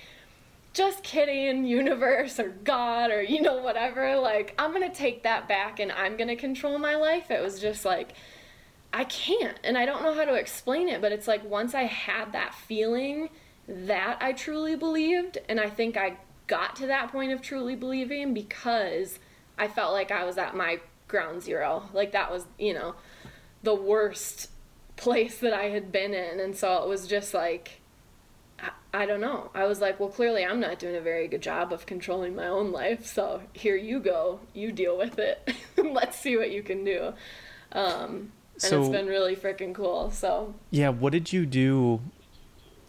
just 0.75 1.03
kidding 1.03 1.65
universe 1.65 2.39
or 2.39 2.51
god 2.63 3.11
or 3.11 3.21
you 3.21 3.43
know 3.43 3.57
whatever. 3.57 4.17
Like 4.17 4.55
I'm 4.59 4.73
going 4.73 4.89
to 4.89 4.97
take 4.97 5.25
that 5.25 5.49
back 5.49 5.81
and 5.81 5.91
I'm 5.91 6.17
going 6.17 6.29
to 6.29 6.37
control 6.37 6.79
my 6.79 6.95
life. 6.95 7.33
It 7.33 7.43
was 7.43 7.61
just 7.61 7.85
like 7.85 8.13
I 8.93 9.03
can't 9.05 9.59
and 9.65 9.77
I 9.77 9.87
don't 9.87 10.05
know 10.05 10.15
how 10.15 10.25
to 10.25 10.35
explain 10.35 10.89
it 10.89 11.01
but 11.01 11.11
it's 11.11 11.27
like 11.27 11.45
once 11.45 11.75
I 11.75 11.83
had 11.83 12.33
that 12.33 12.55
feeling 12.55 13.29
that 13.67 14.19
I 14.21 14.33
truly 14.33 14.77
believed 14.77 15.39
and 15.49 15.59
I 15.59 15.69
think 15.69 15.97
I 15.97 16.19
got 16.47 16.77
to 16.77 16.87
that 16.87 17.11
point 17.11 17.33
of 17.33 17.43
truly 17.43 17.75
believing 17.75 18.33
because 18.33 19.19
I 19.59 19.67
felt 19.67 19.93
like 19.93 20.13
I 20.13 20.25
was 20.25 20.39
at 20.39 20.57
my 20.57 20.79
ground 21.09 21.43
zero. 21.43 21.89
Like 21.93 22.13
that 22.13 22.31
was, 22.31 22.47
you 22.59 22.75
know, 22.75 22.95
the 23.63 23.75
worst 23.75 24.51
place 24.97 25.39
that 25.39 25.53
I 25.53 25.65
had 25.65 25.91
been 25.91 26.15
in. 26.15 26.41
And 26.41 26.57
so 26.57 26.83
it 26.83 26.89
was 26.89 27.07
just 27.07 27.35
like, 27.35 27.81
I, 28.61 28.71
I 28.93 29.07
don't 29.07 29.21
know. 29.21 29.51
I 29.55 29.67
was 29.67 29.81
like, 29.81 29.99
well, 29.99 30.09
clearly 30.09 30.45
I'm 30.45 30.61
not 30.61 30.79
doing 30.79 30.97
a 30.97 31.01
very 31.01 31.29
good 31.29 31.43
job 31.43 31.73
of 31.73 31.87
controlling 31.87 32.37
my 32.37 32.47
own 32.47 32.71
life. 32.73 33.07
So 33.07 33.43
here 33.53 33.77
you 33.77 34.01
go. 34.01 34.41
You 34.55 34.73
deal 34.73 34.97
with 34.97 35.19
it. 35.19 35.53
Let's 35.77 36.19
see 36.19 36.37
what 36.37 36.51
you 36.51 36.63
can 36.63 36.85
do. 36.85 37.15
Um, 37.73 38.33
and 38.55 38.63
so, 38.63 38.81
it's 38.81 38.91
been 38.91 39.07
really 39.07 39.37
freaking 39.37 39.75
cool. 39.75 40.11
So, 40.11 40.55
yeah, 40.71 40.89
what 40.89 41.13
did 41.13 41.33
you 41.33 41.47
do 41.47 42.01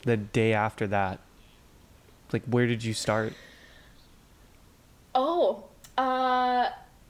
the 0.04 0.18
day 0.18 0.54
after 0.54 0.88
that? 0.88 1.20
Like, 2.32 2.44
where 2.46 2.66
did 2.66 2.84
you 2.84 2.94
start? 2.94 3.34
Oh, 5.14 5.66
uh, 5.98 6.70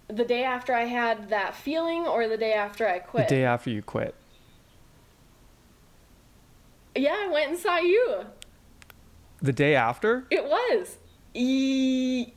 the 0.10 0.26
day 0.26 0.44
after 0.44 0.74
I 0.74 0.86
had 0.86 1.30
that 1.30 1.56
feeling 1.56 2.06
or 2.08 2.28
the 2.28 2.38
day 2.38 2.54
after 2.54 2.88
I 2.88 3.00
quit? 3.00 3.28
The 3.30 3.36
day 3.36 3.44
after 3.46 3.70
you 3.70 3.82
quit. 3.82 4.16
Yeah, 6.96 7.16
I 7.18 7.28
went 7.28 7.52
and 7.52 7.60
saw 7.60 7.78
you. 7.78 8.26
The 9.42 9.54
day 9.54 9.76
after? 9.76 10.26
It 10.30 10.44
was. 10.44 10.98
E- 11.34 12.34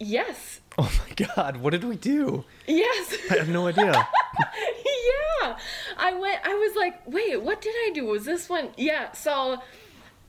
yes. 0.00 0.60
Oh 0.78 0.90
my 1.06 1.26
god, 1.26 1.58
what 1.58 1.70
did 1.70 1.84
we 1.84 1.96
do? 1.96 2.44
Yes. 2.66 3.16
I 3.30 3.34
have 3.36 3.48
no 3.48 3.66
idea. 3.66 3.92
yeah. 4.38 5.58
I 5.96 6.14
went 6.14 6.40
I 6.44 6.54
was 6.54 6.74
like, 6.76 7.06
"Wait, 7.06 7.42
what 7.42 7.60
did 7.60 7.74
I 7.74 7.90
do? 7.94 8.06
Was 8.06 8.24
this 8.24 8.48
one?" 8.48 8.70
Yeah, 8.76 9.12
so 9.12 9.60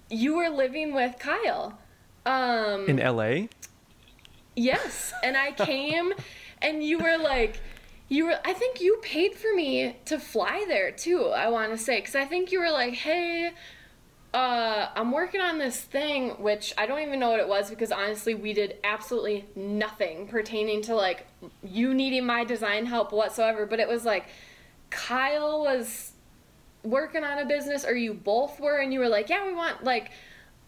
you 0.10 0.36
were 0.36 0.50
living 0.50 0.94
with 0.94 1.18
Kyle. 1.20 1.78
Um 2.26 2.90
In 2.90 2.98
LA? 2.98 3.48
Yes, 4.56 5.14
and 5.24 5.38
I 5.38 5.52
came 5.54 6.14
and 6.62 6.84
you 6.84 7.00
were 7.00 7.18
like 7.18 7.60
you 8.08 8.26
were 8.26 8.40
i 8.46 8.54
think 8.54 8.82
you 8.82 8.98
paid 9.02 9.36
for 9.36 9.54
me 9.54 9.96
to 10.06 10.20
fly 10.20 10.66
there 10.68 10.92
too 10.92 11.28
i 11.28 11.48
want 11.50 11.72
to 11.72 11.78
say. 11.78 12.00
Because 12.00 12.16
i 12.16 12.26
think 12.26 12.52
you 12.52 12.60
were 12.60 12.72
like 12.72 12.94
hey 12.94 13.52
uh, 14.32 14.90
i'm 14.96 15.12
working 15.12 15.42
on 15.42 15.58
this 15.58 15.82
thing 15.82 16.30
which 16.42 16.72
i 16.78 16.86
don't 16.86 17.00
even 17.00 17.20
know 17.20 17.32
what 17.32 17.40
it 17.40 17.48
was 17.48 17.70
because 17.72 17.92
honestly 17.92 18.36
we 18.36 18.54
did 18.54 18.78
absolutely 18.84 19.46
nothing 19.56 20.28
pertaining 20.28 20.84
to 20.84 20.94
like 20.94 21.26
you 21.64 21.96
needing 21.96 22.26
my 22.26 22.44
design 22.44 22.86
help 22.86 23.12
whatsoever. 23.12 23.66
But 23.66 23.80
it 23.80 23.88
was 23.88 24.06
like 24.06 24.28
kyle 24.90 25.62
was 25.62 26.12
working 26.84 27.24
on 27.24 27.40
a 27.40 27.46
business 27.46 27.86
or 27.86 27.96
you 27.96 28.14
both 28.14 28.60
were 28.60 28.78
and 28.78 28.94
you 28.94 29.00
were 29.00 29.10
like 29.10 29.30
yeah 29.30 29.46
we 29.46 29.54
want 29.54 29.84
like 29.84 30.12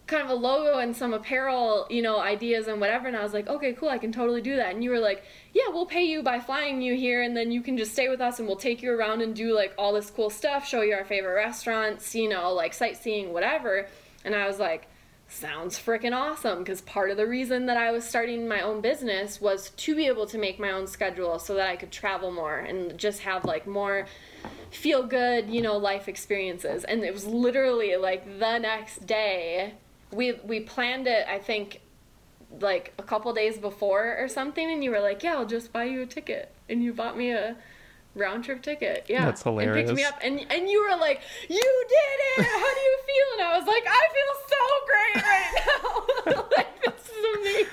kind 0.07 0.23
of 0.23 0.29
a 0.29 0.33
logo 0.33 0.79
and 0.79 0.95
some 0.95 1.13
apparel, 1.13 1.87
you 1.89 2.01
know, 2.01 2.19
ideas 2.19 2.67
and 2.67 2.81
whatever. 2.81 3.07
And 3.07 3.15
I 3.15 3.23
was 3.23 3.33
like, 3.33 3.47
okay, 3.47 3.73
cool, 3.73 3.89
I 3.89 3.97
can 3.97 4.11
totally 4.11 4.41
do 4.41 4.57
that. 4.57 4.73
And 4.73 4.83
you 4.83 4.89
were 4.89 4.99
like, 4.99 5.23
yeah, 5.53 5.69
we'll 5.69 5.85
pay 5.85 6.03
you 6.03 6.21
by 6.21 6.39
flying 6.39 6.81
you 6.81 6.95
here, 6.95 7.21
and 7.21 7.35
then 7.35 7.51
you 7.51 7.61
can 7.61 7.77
just 7.77 7.93
stay 7.93 8.09
with 8.09 8.21
us, 8.21 8.39
and 8.39 8.47
we'll 8.47 8.57
take 8.57 8.81
you 8.81 8.91
around 8.91 9.21
and 9.21 9.35
do 9.35 9.55
like 9.55 9.73
all 9.77 9.93
this 9.93 10.09
cool 10.09 10.29
stuff, 10.29 10.67
show 10.67 10.81
you 10.81 10.93
our 10.93 11.05
favorite 11.05 11.35
restaurants, 11.35 12.13
you 12.15 12.29
know, 12.29 12.53
like 12.53 12.73
sightseeing, 12.73 13.31
whatever. 13.31 13.87
And 14.23 14.35
I 14.35 14.47
was 14.47 14.59
like, 14.59 14.87
sounds 15.31 15.79
freaking 15.79 16.13
awesome 16.13 16.59
because 16.59 16.81
part 16.81 17.09
of 17.09 17.15
the 17.15 17.25
reason 17.25 17.65
that 17.67 17.77
I 17.77 17.91
was 17.91 18.03
starting 18.03 18.49
my 18.49 18.61
own 18.61 18.81
business 18.81 19.39
was 19.39 19.69
to 19.69 19.95
be 19.95 20.07
able 20.07 20.25
to 20.25 20.37
make 20.37 20.59
my 20.59 20.71
own 20.71 20.87
schedule 20.87 21.39
so 21.39 21.55
that 21.55 21.69
I 21.69 21.77
could 21.77 21.89
travel 21.89 22.31
more 22.31 22.57
and 22.57 22.97
just 22.97 23.21
have 23.21 23.45
like 23.45 23.65
more 23.65 24.07
feel 24.71 25.03
good, 25.03 25.49
you 25.49 25.61
know, 25.61 25.77
life 25.77 26.09
experiences. 26.09 26.83
And 26.83 27.03
it 27.03 27.13
was 27.13 27.25
literally 27.25 27.95
like 27.95 28.39
the 28.39 28.57
next 28.57 29.07
day 29.07 29.75
we 30.12 30.34
we 30.43 30.60
planned 30.62 31.08
it 31.08 31.26
I 31.28 31.39
think 31.39 31.82
like 32.60 32.93
a 33.00 33.04
couple 33.04 33.34
days 33.34 33.58
before 33.58 34.17
or 34.19 34.28
something 34.28 34.69
and 34.69 34.84
you 34.84 34.91
were 34.91 35.00
like, 35.00 35.24
"Yeah, 35.24 35.36
I'll 35.36 35.45
just 35.45 35.71
buy 35.71 35.86
you 35.86 36.02
a 36.02 36.06
ticket." 36.06 36.52
And 36.69 36.84
you 36.84 36.93
bought 36.93 37.17
me 37.17 37.32
a 37.32 37.56
round 38.13 38.43
trip 38.43 38.62
ticket. 38.62 39.06
Yeah. 39.08 39.24
That's 39.26 39.41
hilarious. 39.43 39.89
And 39.89 39.97
picked 39.97 39.97
me 39.97 40.04
up 40.04 40.19
and 40.21 40.52
and 40.52 40.69
you 40.69 40.84
were 40.84 40.97
like, 40.97 41.21
"You 41.50 41.86
did 41.89 42.43
it. 42.43 42.45
How 42.45 42.74
do 42.74 42.80
you 42.80 42.97
feel?" 43.08 43.26
And 43.34 43.41
I 43.47 43.58
was 43.58 43.67
like, 43.67 43.84
"I 43.88 44.04
feel 44.17 44.34
so 44.52 44.62
great 44.89 45.24
right 45.24 46.36
now." 46.36 46.47
like 46.58 46.82
this 46.84 47.10
is 47.10 47.26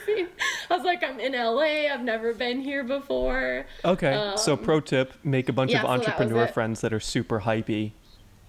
amazing. 0.07 0.29
I 0.70 0.77
was 0.77 0.85
like, 0.85 1.03
"I'm 1.03 1.18
in 1.18 1.33
LA. 1.33 1.92
I've 1.92 2.05
never 2.05 2.33
been 2.33 2.61
here 2.61 2.85
before." 2.85 3.66
Okay. 3.85 4.33
so 4.37 4.53
Um, 4.53 4.59
pro 4.61 4.81
tip, 4.81 5.12
make 5.24 5.48
a 5.48 5.53
bunch 5.53 5.72
yeah, 5.72 5.79
of 5.79 5.83
so 5.83 5.88
that 5.88 6.09
entrepreneur 6.09 6.46
friends 6.46 6.83
that 6.83 6.92
are 6.92 7.01
super 7.01 7.40
hypey 7.40 7.92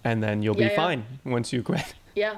and 0.04 0.22
then 0.24 0.44
you'll 0.44 0.56
Yeah, 0.58 0.68
be 0.68 0.72
yeah. 0.74 0.76
fine 0.76 1.06
once 1.26 1.52
you 1.52 1.64
quit. 1.64 1.94
Yeah. 2.16 2.38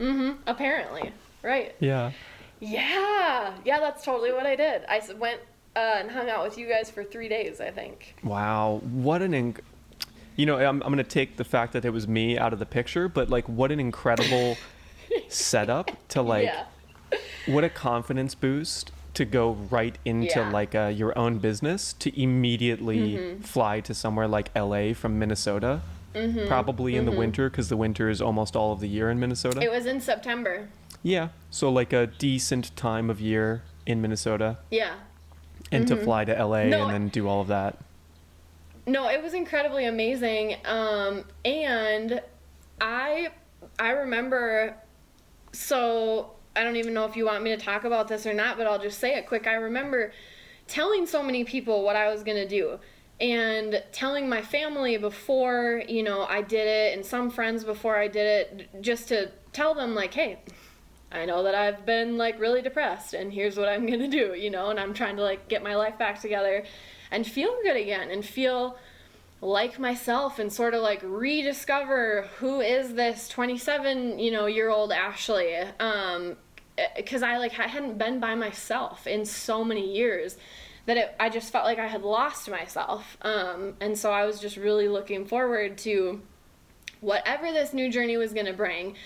Mhm. 0.00 0.36
Apparently. 0.46 1.12
Right. 1.42 1.74
yeah. 1.80 2.12
Yeah. 2.60 3.52
Yeah, 3.64 3.78
that's 3.80 4.04
totally 4.04 4.32
what 4.32 4.46
I 4.46 4.56
did. 4.56 4.82
I 4.88 5.00
went 5.18 5.40
uh, 5.76 5.96
and 5.98 6.10
hung 6.10 6.28
out 6.28 6.44
with 6.44 6.58
you 6.58 6.66
guys 6.68 6.90
for 6.90 7.04
3 7.04 7.28
days, 7.28 7.60
I 7.60 7.70
think. 7.70 8.16
Wow, 8.24 8.80
what 8.90 9.22
an 9.22 9.32
inc- 9.32 9.60
you 10.34 10.44
know, 10.46 10.56
I'm, 10.56 10.82
I'm 10.82 10.90
gonna 10.90 11.04
take 11.04 11.36
the 11.36 11.44
fact 11.44 11.72
that 11.74 11.84
it 11.84 11.90
was 11.90 12.08
me 12.08 12.36
out 12.38 12.52
of 12.52 12.58
the 12.58 12.66
picture, 12.66 13.08
but 13.08 13.28
like, 13.30 13.48
what 13.48 13.70
an 13.70 13.78
incredible 13.80 14.56
setup 15.28 15.90
to 16.08 16.22
like, 16.22 16.44
yeah. 16.44 16.64
what 17.46 17.64
a 17.64 17.68
confidence 17.68 18.34
boost 18.34 18.90
to 19.14 19.24
go 19.24 19.52
right 19.70 19.96
into 20.04 20.26
Yeah. 20.26 20.42
Mm-hmm. 20.44 20.52
like 20.52 20.74
uh, 20.74 20.86
your 20.94 21.16
own 21.18 21.38
business 21.38 21.92
to 21.94 22.20
immediately 22.20 23.36
fly 23.42 23.80
to 23.80 23.94
somewhere 23.94 24.28
like 24.28 24.50
LA 24.56 24.92
from 24.94 25.18
Minnesota, 25.18 25.80
Mm-hmm. 26.18 26.46
probably 26.48 26.96
in 26.96 27.04
the 27.06 27.12
winter 27.12 27.48
because 27.50 27.68
the 27.68 27.76
winter 27.76 28.08
is 28.08 28.20
almost 28.20 28.56
all 28.56 28.72
of 28.72 28.80
the 28.80 28.88
year 28.88 29.10
in 29.10 29.20
Minnesota. 29.20 29.60
It 29.62 29.70
was 29.70 29.86
in 29.86 30.00
September. 30.00 30.68
yeah, 31.02 31.28
so 31.50 31.70
like 31.70 31.92
a 31.92 32.06
decent 32.08 32.74
time 32.76 33.08
of 33.10 33.20
year 33.20 33.62
in 33.86 34.02
Minnesota, 34.02 34.58
Yeah. 34.70 34.94
and 35.72 35.86
to 35.88 35.96
fly 35.96 36.24
to 36.24 36.32
LA 36.32 36.58
Mm-hmm. 36.62 36.70
No, 36.70 36.82
and 36.84 36.92
then 36.92 37.08
do 37.08 37.28
all 37.28 37.40
of 37.40 37.48
that. 37.48 37.78
No, 38.86 39.08
it 39.08 39.22
was 39.22 39.34
incredibly 39.34 39.84
amazing. 39.84 40.56
Um, 40.64 41.24
and 41.44 42.20
I 42.80 43.28
I 43.78 43.90
remember 43.90 44.74
so 45.52 46.32
I 46.56 46.64
don't 46.64 46.76
even 46.76 46.94
know 46.94 47.04
if 47.04 47.16
you 47.16 47.26
want 47.26 47.42
me 47.44 47.50
to 47.50 47.56
talk 47.62 47.84
about 47.84 48.08
this 48.08 48.26
or 48.26 48.34
not, 48.34 48.56
but 48.56 48.66
I'll 48.66 48.78
just 48.78 48.98
say 48.98 49.16
it 49.16 49.26
quick. 49.26 49.46
I 49.46 49.54
remember 49.54 50.12
telling 50.66 51.06
so 51.06 51.22
many 51.22 51.44
people 51.44 51.82
what 51.84 51.96
I 51.96 52.08
was 52.12 52.22
going 52.22 52.36
to 52.36 52.48
do 52.48 52.78
and 53.20 53.82
telling 53.92 54.28
my 54.28 54.42
family 54.42 54.96
before, 54.96 55.82
you 55.88 56.02
know, 56.02 56.24
I 56.24 56.42
did 56.42 56.66
it 56.66 56.96
and 56.96 57.04
some 57.04 57.30
friends 57.30 57.64
before 57.64 57.96
I 57.96 58.08
did 58.08 58.26
it 58.26 58.82
just 58.82 59.08
to 59.08 59.30
tell 59.52 59.74
them 59.74 59.94
like, 59.94 60.14
"Hey, 60.14 60.38
I 61.10 61.24
know 61.24 61.42
that 61.42 61.54
I've 61.54 61.86
been 61.86 62.16
like 62.16 62.38
really 62.38 62.62
depressed 62.62 63.14
and 63.14 63.32
here's 63.32 63.56
what 63.56 63.68
I'm 63.68 63.86
to 63.86 64.08
do, 64.08 64.34
you 64.34 64.50
know, 64.50 64.70
and 64.70 64.78
I'm 64.78 64.94
trying 64.94 65.16
to 65.16 65.22
like 65.22 65.48
get 65.48 65.62
my 65.62 65.74
life 65.74 65.98
back 65.98 66.20
together 66.20 66.64
and 67.10 67.26
feel 67.26 67.56
good 67.62 67.76
again 67.76 68.10
and 68.10 68.24
feel 68.24 68.78
like 69.40 69.78
myself 69.78 70.38
and 70.38 70.52
sort 70.52 70.74
of 70.74 70.82
like 70.82 71.00
rediscover 71.02 72.28
who 72.38 72.60
is 72.60 72.94
this 72.94 73.28
27 73.28 74.18
you 74.18 74.32
know 74.32 74.46
year 74.46 74.68
old 74.68 74.90
ashley 74.90 75.54
um 75.78 76.36
because 76.96 77.22
i 77.22 77.38
like 77.38 77.56
i 77.60 77.68
hadn't 77.68 77.96
been 77.96 78.18
by 78.18 78.34
myself 78.34 79.06
in 79.06 79.24
so 79.24 79.62
many 79.62 79.94
years 79.94 80.36
that 80.88 80.96
it, 80.96 81.14
i 81.20 81.28
just 81.28 81.52
felt 81.52 81.64
like 81.64 81.78
i 81.78 81.86
had 81.86 82.02
lost 82.02 82.50
myself 82.50 83.16
um 83.22 83.74
and 83.80 83.96
so 83.96 84.10
i 84.10 84.24
was 84.24 84.40
just 84.40 84.56
really 84.56 84.88
looking 84.88 85.24
forward 85.24 85.78
to 85.78 86.20
whatever 87.00 87.52
this 87.52 87.72
new 87.72 87.88
journey 87.88 88.16
was 88.16 88.32
going 88.32 88.46
to 88.46 88.52
bring 88.52 88.96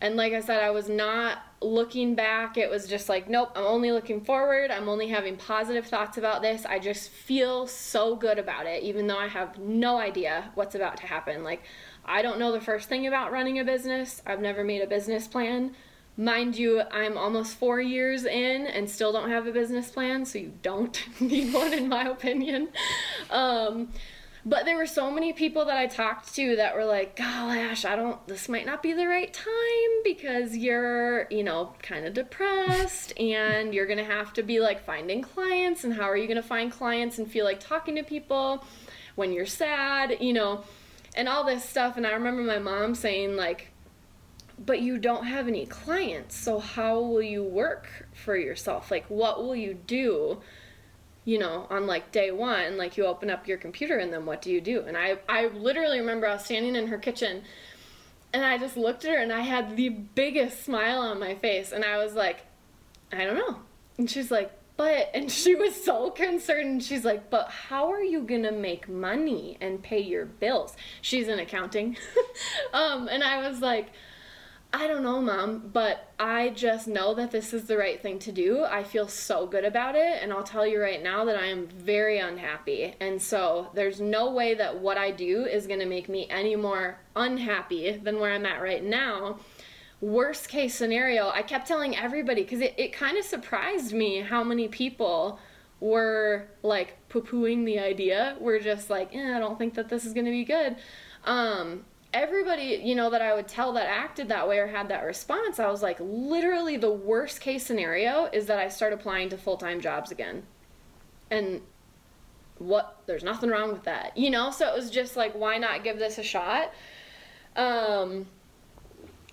and 0.00 0.16
like 0.16 0.32
I 0.32 0.40
said, 0.40 0.62
I 0.62 0.70
was 0.70 0.88
not 0.88 1.38
looking 1.60 2.14
back. 2.14 2.56
It 2.56 2.70
was 2.70 2.86
just 2.86 3.10
like, 3.10 3.28
nope, 3.28 3.50
I'm 3.54 3.66
only 3.66 3.92
looking 3.92 4.22
forward. 4.22 4.70
I'm 4.70 4.88
only 4.88 5.08
having 5.08 5.36
positive 5.36 5.86
thoughts 5.86 6.16
about 6.16 6.40
this. 6.40 6.64
I 6.64 6.78
just 6.78 7.10
feel 7.10 7.66
so 7.66 8.16
good 8.16 8.38
about 8.38 8.64
it, 8.64 8.82
even 8.82 9.06
though 9.06 9.18
I 9.18 9.28
have 9.28 9.58
no 9.58 9.98
idea 9.98 10.50
what's 10.54 10.74
about 10.74 10.96
to 10.98 11.06
happen. 11.06 11.44
Like, 11.44 11.64
I 12.02 12.22
don't 12.22 12.38
know 12.38 12.50
the 12.50 12.62
first 12.62 12.88
thing 12.88 13.06
about 13.06 13.30
running 13.30 13.58
a 13.58 13.64
business. 13.64 14.22
I've 14.26 14.40
never 14.40 14.64
made 14.64 14.80
a 14.80 14.86
business 14.86 15.28
plan. 15.28 15.72
Mind 16.20 16.54
you, 16.58 16.82
I'm 16.90 17.16
almost 17.16 17.56
four 17.56 17.80
years 17.80 18.26
in 18.26 18.66
and 18.66 18.90
still 18.90 19.10
don't 19.10 19.30
have 19.30 19.46
a 19.46 19.52
business 19.52 19.90
plan, 19.90 20.26
so 20.26 20.38
you 20.38 20.52
don't 20.60 21.02
need 21.20 21.54
one, 21.54 21.72
in 21.72 21.88
my 21.88 22.08
opinion. 22.08 22.68
Um, 23.30 23.88
but 24.44 24.66
there 24.66 24.76
were 24.76 24.86
so 24.86 25.10
many 25.10 25.32
people 25.32 25.64
that 25.64 25.78
I 25.78 25.86
talked 25.86 26.34
to 26.34 26.56
that 26.56 26.76
were 26.76 26.84
like, 26.84 27.16
gosh, 27.16 27.86
I 27.86 27.96
don't, 27.96 28.26
this 28.26 28.50
might 28.50 28.66
not 28.66 28.82
be 28.82 28.92
the 28.92 29.06
right 29.06 29.32
time 29.32 30.02
because 30.04 30.54
you're, 30.54 31.26
you 31.30 31.42
know, 31.42 31.72
kind 31.80 32.04
of 32.04 32.12
depressed 32.12 33.18
and 33.18 33.72
you're 33.72 33.86
going 33.86 33.96
to 33.96 34.04
have 34.04 34.34
to 34.34 34.42
be 34.42 34.60
like 34.60 34.84
finding 34.84 35.22
clients. 35.22 35.84
And 35.84 35.94
how 35.94 36.04
are 36.04 36.18
you 36.18 36.26
going 36.26 36.36
to 36.36 36.42
find 36.42 36.70
clients 36.70 37.18
and 37.18 37.30
feel 37.30 37.46
like 37.46 37.60
talking 37.60 37.96
to 37.96 38.02
people 38.02 38.62
when 39.14 39.32
you're 39.32 39.46
sad, 39.46 40.18
you 40.20 40.34
know, 40.34 40.64
and 41.16 41.30
all 41.30 41.44
this 41.44 41.66
stuff. 41.66 41.96
And 41.96 42.06
I 42.06 42.10
remember 42.10 42.42
my 42.42 42.58
mom 42.58 42.94
saying, 42.94 43.36
like, 43.36 43.68
but 44.60 44.80
you 44.80 44.98
don't 44.98 45.24
have 45.24 45.48
any 45.48 45.66
clients. 45.66 46.36
So 46.36 46.58
how 46.58 47.00
will 47.00 47.22
you 47.22 47.42
work 47.42 48.08
for 48.12 48.36
yourself? 48.36 48.90
Like, 48.90 49.06
what 49.08 49.42
will 49.42 49.56
you 49.56 49.74
do? 49.74 50.40
you 51.24 51.38
know, 51.38 51.66
on 51.70 51.86
like 51.86 52.12
day 52.12 52.30
one, 52.30 52.76
like 52.76 52.96
you 52.96 53.04
open 53.04 53.30
up 53.30 53.46
your 53.46 53.58
computer 53.58 53.98
and 53.98 54.12
then 54.12 54.24
what 54.26 54.42
do 54.42 54.50
you 54.50 54.60
do? 54.60 54.82
And 54.82 54.96
I, 54.96 55.18
I 55.28 55.48
literally 55.48 56.00
remember 56.00 56.26
I 56.26 56.32
was 56.34 56.44
standing 56.44 56.74
in 56.74 56.86
her 56.86 56.98
kitchen 56.98 57.42
and 58.32 58.44
I 58.44 58.58
just 58.58 58.76
looked 58.76 59.04
at 59.04 59.10
her 59.10 59.18
and 59.18 59.32
I 59.32 59.40
had 59.40 59.76
the 59.76 59.90
biggest 59.90 60.64
smile 60.64 61.00
on 61.00 61.20
my 61.20 61.34
face 61.34 61.72
and 61.72 61.84
I 61.84 61.98
was 61.98 62.14
like, 62.14 62.46
I 63.12 63.24
don't 63.24 63.36
know. 63.36 63.58
And 63.98 64.10
she's 64.10 64.30
like, 64.30 64.50
but, 64.76 65.10
and 65.12 65.30
she 65.40 65.54
was 65.54 65.74
so 65.84 66.10
concerned. 66.10 66.66
And 66.66 66.82
she's 66.82 67.04
like, 67.04 67.28
but 67.28 67.48
how 67.50 67.92
are 67.92 68.02
you 68.02 68.22
gonna 68.22 68.52
make 68.52 68.88
money 68.88 69.58
and 69.60 69.82
pay 69.82 70.00
your 70.00 70.24
bills? 70.24 70.74
She's 71.02 71.28
in 71.28 71.38
accounting. 71.38 71.96
um, 72.72 73.08
and 73.08 73.22
I 73.22 73.46
was 73.46 73.60
like, 73.60 73.88
I 74.72 74.86
don't 74.86 75.02
know, 75.02 75.20
mom, 75.20 75.70
but 75.72 76.12
I 76.20 76.50
just 76.50 76.86
know 76.86 77.12
that 77.14 77.32
this 77.32 77.52
is 77.52 77.64
the 77.64 77.76
right 77.76 78.00
thing 78.00 78.20
to 78.20 78.30
do. 78.30 78.62
I 78.62 78.84
feel 78.84 79.08
so 79.08 79.44
good 79.46 79.64
about 79.64 79.96
it, 79.96 80.22
and 80.22 80.32
I'll 80.32 80.44
tell 80.44 80.64
you 80.64 80.80
right 80.80 81.02
now 81.02 81.24
that 81.24 81.36
I 81.36 81.46
am 81.46 81.66
very 81.66 82.18
unhappy. 82.18 82.94
And 83.00 83.20
so 83.20 83.70
there's 83.74 84.00
no 84.00 84.30
way 84.30 84.54
that 84.54 84.78
what 84.78 84.96
I 84.96 85.10
do 85.10 85.44
is 85.44 85.66
going 85.66 85.80
to 85.80 85.86
make 85.86 86.08
me 86.08 86.28
any 86.30 86.54
more 86.54 87.00
unhappy 87.16 87.96
than 87.96 88.20
where 88.20 88.32
I'm 88.32 88.46
at 88.46 88.62
right 88.62 88.84
now. 88.84 89.40
Worst 90.00 90.48
case 90.48 90.76
scenario, 90.76 91.30
I 91.30 91.42
kept 91.42 91.66
telling 91.66 91.96
everybody 91.96 92.42
because 92.42 92.60
it, 92.60 92.74
it 92.78 92.92
kind 92.92 93.18
of 93.18 93.24
surprised 93.24 93.92
me 93.92 94.20
how 94.20 94.44
many 94.44 94.68
people 94.68 95.40
were 95.80 96.46
like 96.62 96.96
poo 97.08 97.22
pooing 97.22 97.64
the 97.64 97.80
idea. 97.80 98.36
We're 98.38 98.60
just 98.60 98.88
like, 98.88 99.14
eh, 99.16 99.36
I 99.36 99.40
don't 99.40 99.58
think 99.58 99.74
that 99.74 99.88
this 99.88 100.04
is 100.04 100.12
going 100.12 100.26
to 100.26 100.30
be 100.30 100.44
good. 100.44 100.76
Um, 101.24 101.84
everybody, 102.12 102.80
you 102.82 102.94
know, 102.94 103.10
that 103.10 103.22
I 103.22 103.34
would 103.34 103.48
tell 103.48 103.72
that 103.74 103.86
acted 103.86 104.28
that 104.28 104.48
way 104.48 104.58
or 104.58 104.66
had 104.66 104.88
that 104.88 105.04
response, 105.04 105.58
I 105.58 105.70
was 105.70 105.82
like, 105.82 105.98
literally 106.00 106.76
the 106.76 106.90
worst 106.90 107.40
case 107.40 107.64
scenario 107.64 108.28
is 108.32 108.46
that 108.46 108.58
I 108.58 108.68
start 108.68 108.92
applying 108.92 109.28
to 109.30 109.38
full 109.38 109.56
time 109.56 109.80
jobs 109.80 110.10
again. 110.10 110.42
And 111.30 111.60
what, 112.58 112.98
there's 113.06 113.22
nothing 113.22 113.50
wrong 113.50 113.72
with 113.72 113.84
that, 113.84 114.16
you 114.16 114.30
know? 114.30 114.50
So 114.50 114.68
it 114.68 114.74
was 114.74 114.90
just 114.90 115.16
like, 115.16 115.34
why 115.34 115.58
not 115.58 115.84
give 115.84 115.98
this 115.98 116.18
a 116.18 116.22
shot? 116.22 116.72
Um, 117.56 118.26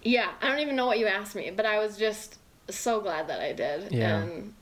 yeah, 0.03 0.31
I 0.41 0.47
don't 0.47 0.59
even 0.59 0.75
know 0.75 0.85
what 0.85 0.99
you 0.99 1.07
asked 1.07 1.35
me, 1.35 1.51
but 1.51 1.65
I 1.65 1.79
was 1.79 1.97
just 1.97 2.37
so 2.69 3.01
glad 3.01 3.27
that 3.27 3.39
I 3.39 3.53
did. 3.53 3.91
Yeah. 3.91 4.19
And 4.19 4.53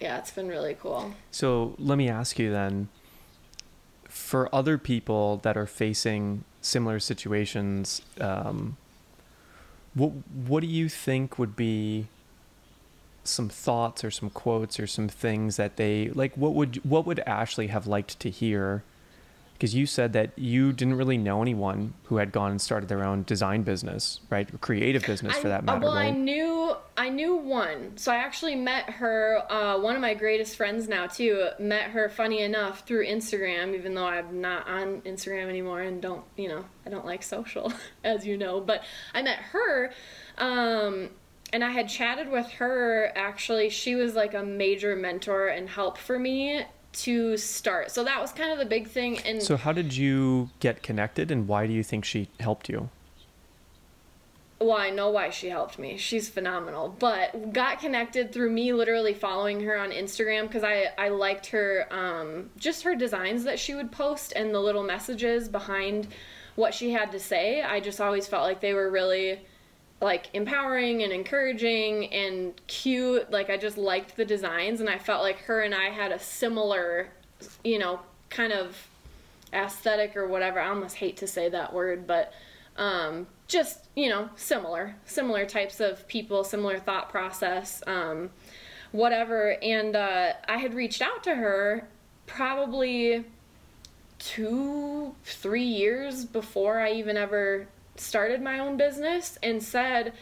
yeah, 0.00 0.18
it's 0.18 0.30
been 0.30 0.48
really 0.48 0.76
cool. 0.80 1.12
So 1.30 1.74
let 1.78 1.98
me 1.98 2.08
ask 2.08 2.38
you 2.38 2.52
then 2.52 2.88
for 4.08 4.52
other 4.54 4.78
people 4.78 5.38
that 5.38 5.56
are 5.56 5.66
facing 5.66 6.44
similar 6.60 7.00
situations, 7.00 8.02
um, 8.20 8.76
what, 9.94 10.12
what 10.46 10.60
do 10.60 10.66
you 10.66 10.88
think 10.88 11.38
would 11.38 11.56
be 11.56 12.08
some 13.24 13.48
thoughts 13.48 14.04
or 14.04 14.10
some 14.10 14.30
quotes 14.30 14.80
or 14.80 14.86
some 14.86 15.06
things 15.06 15.56
that 15.56 15.76
they 15.76 16.08
like 16.14 16.34
what 16.34 16.54
would 16.54 16.76
what 16.82 17.04
would 17.04 17.20
Ashley 17.20 17.66
have 17.66 17.86
liked 17.86 18.18
to 18.20 18.30
hear 18.30 18.82
because 19.58 19.74
you 19.74 19.86
said 19.86 20.12
that 20.12 20.30
you 20.38 20.72
didn't 20.72 20.94
really 20.94 21.18
know 21.18 21.42
anyone 21.42 21.92
who 22.04 22.18
had 22.18 22.30
gone 22.30 22.52
and 22.52 22.60
started 22.60 22.88
their 22.88 23.02
own 23.02 23.24
design 23.24 23.62
business, 23.62 24.20
right? 24.30 24.48
Or 24.54 24.58
creative 24.58 25.04
business 25.04 25.36
for 25.36 25.48
that 25.48 25.64
matter, 25.64 25.80
Well, 25.80 25.96
right? 25.96 26.06
I 26.06 26.16
knew 26.16 26.76
I 26.98 27.10
knew 27.10 27.36
one. 27.36 27.96
So 27.96 28.10
I 28.10 28.16
actually 28.16 28.56
met 28.56 28.90
her. 28.90 29.40
Uh, 29.48 29.78
one 29.78 29.94
of 29.94 30.02
my 30.02 30.14
greatest 30.14 30.56
friends 30.56 30.88
now 30.88 31.06
too. 31.06 31.48
Met 31.60 31.84
her, 31.90 32.08
funny 32.08 32.42
enough, 32.42 32.80
through 32.80 33.06
Instagram. 33.06 33.72
Even 33.76 33.94
though 33.94 34.04
I'm 34.04 34.40
not 34.40 34.66
on 34.66 35.02
Instagram 35.02 35.48
anymore 35.48 35.80
and 35.80 36.02
don't, 36.02 36.24
you 36.36 36.48
know, 36.48 36.64
I 36.84 36.90
don't 36.90 37.06
like 37.06 37.22
social, 37.22 37.72
as 38.04 38.26
you 38.26 38.36
know. 38.36 38.60
But 38.60 38.82
I 39.14 39.22
met 39.22 39.38
her. 39.38 39.92
Um, 40.38 41.10
and 41.52 41.62
I 41.62 41.70
had 41.70 41.88
chatted 41.88 42.30
with 42.30 42.50
her. 42.52 43.12
Actually, 43.14 43.70
she 43.70 43.94
was 43.94 44.16
like 44.16 44.34
a 44.34 44.42
major 44.42 44.96
mentor 44.96 45.46
and 45.46 45.68
help 45.68 45.98
for 45.98 46.18
me 46.18 46.64
to 46.90 47.36
start. 47.36 47.92
So 47.92 48.02
that 48.02 48.20
was 48.20 48.32
kind 48.32 48.50
of 48.50 48.58
the 48.58 48.66
big 48.66 48.88
thing. 48.88 49.20
And 49.20 49.40
so 49.40 49.56
how 49.56 49.72
did 49.72 49.96
you 49.96 50.50
get 50.58 50.82
connected, 50.82 51.30
and 51.30 51.46
why 51.46 51.68
do 51.68 51.72
you 51.72 51.84
think 51.84 52.04
she 52.04 52.28
helped 52.40 52.68
you? 52.68 52.90
Well, 54.60 54.76
I 54.76 54.90
know 54.90 55.10
why 55.10 55.30
she 55.30 55.48
helped 55.48 55.78
me. 55.78 55.96
She's 55.96 56.28
phenomenal. 56.28 56.94
But 56.98 57.52
got 57.52 57.78
connected 57.78 58.32
through 58.32 58.50
me 58.50 58.72
literally 58.72 59.14
following 59.14 59.60
her 59.60 59.78
on 59.78 59.90
Instagram 59.90 60.42
because 60.42 60.64
I, 60.64 60.88
I 60.98 61.10
liked 61.10 61.46
her, 61.48 61.86
um, 61.90 62.50
just 62.56 62.82
her 62.82 62.96
designs 62.96 63.44
that 63.44 63.58
she 63.58 63.74
would 63.74 63.92
post 63.92 64.32
and 64.34 64.52
the 64.52 64.60
little 64.60 64.82
messages 64.82 65.48
behind 65.48 66.08
what 66.56 66.74
she 66.74 66.92
had 66.92 67.12
to 67.12 67.20
say. 67.20 67.62
I 67.62 67.78
just 67.78 68.00
always 68.00 68.26
felt 68.26 68.42
like 68.42 68.60
they 68.60 68.74
were 68.74 68.90
really 68.90 69.40
like 70.00 70.28
empowering 70.34 71.04
and 71.04 71.12
encouraging 71.12 72.12
and 72.12 72.60
cute. 72.66 73.30
Like 73.30 73.50
I 73.50 73.56
just 73.56 73.78
liked 73.78 74.16
the 74.16 74.24
designs 74.24 74.80
and 74.80 74.90
I 74.90 74.98
felt 74.98 75.22
like 75.22 75.38
her 75.42 75.62
and 75.62 75.74
I 75.74 75.90
had 75.90 76.10
a 76.10 76.18
similar, 76.18 77.10
you 77.62 77.78
know, 77.78 78.00
kind 78.28 78.52
of 78.52 78.88
aesthetic 79.52 80.16
or 80.16 80.26
whatever. 80.26 80.58
I 80.58 80.68
almost 80.68 80.96
hate 80.96 81.16
to 81.18 81.28
say 81.28 81.48
that 81.48 81.72
word, 81.72 82.08
but 82.08 82.32
um, 82.78 83.26
just 83.46 83.88
you 83.98 84.08
know, 84.08 84.30
similar, 84.36 84.94
similar 85.04 85.44
types 85.44 85.80
of 85.80 86.06
people, 86.06 86.44
similar 86.44 86.78
thought 86.78 87.10
process, 87.10 87.82
um, 87.86 88.30
whatever. 88.92 89.56
And 89.60 89.96
uh, 89.96 90.34
I 90.46 90.58
had 90.58 90.72
reached 90.72 91.02
out 91.02 91.24
to 91.24 91.34
her 91.34 91.88
probably 92.26 93.24
two, 94.20 95.16
three 95.24 95.64
years 95.64 96.24
before 96.24 96.78
I 96.78 96.92
even 96.92 97.16
ever 97.16 97.66
started 97.96 98.40
my 98.40 98.60
own 98.60 98.76
business 98.76 99.36
and 99.42 99.60
said, 99.60 100.12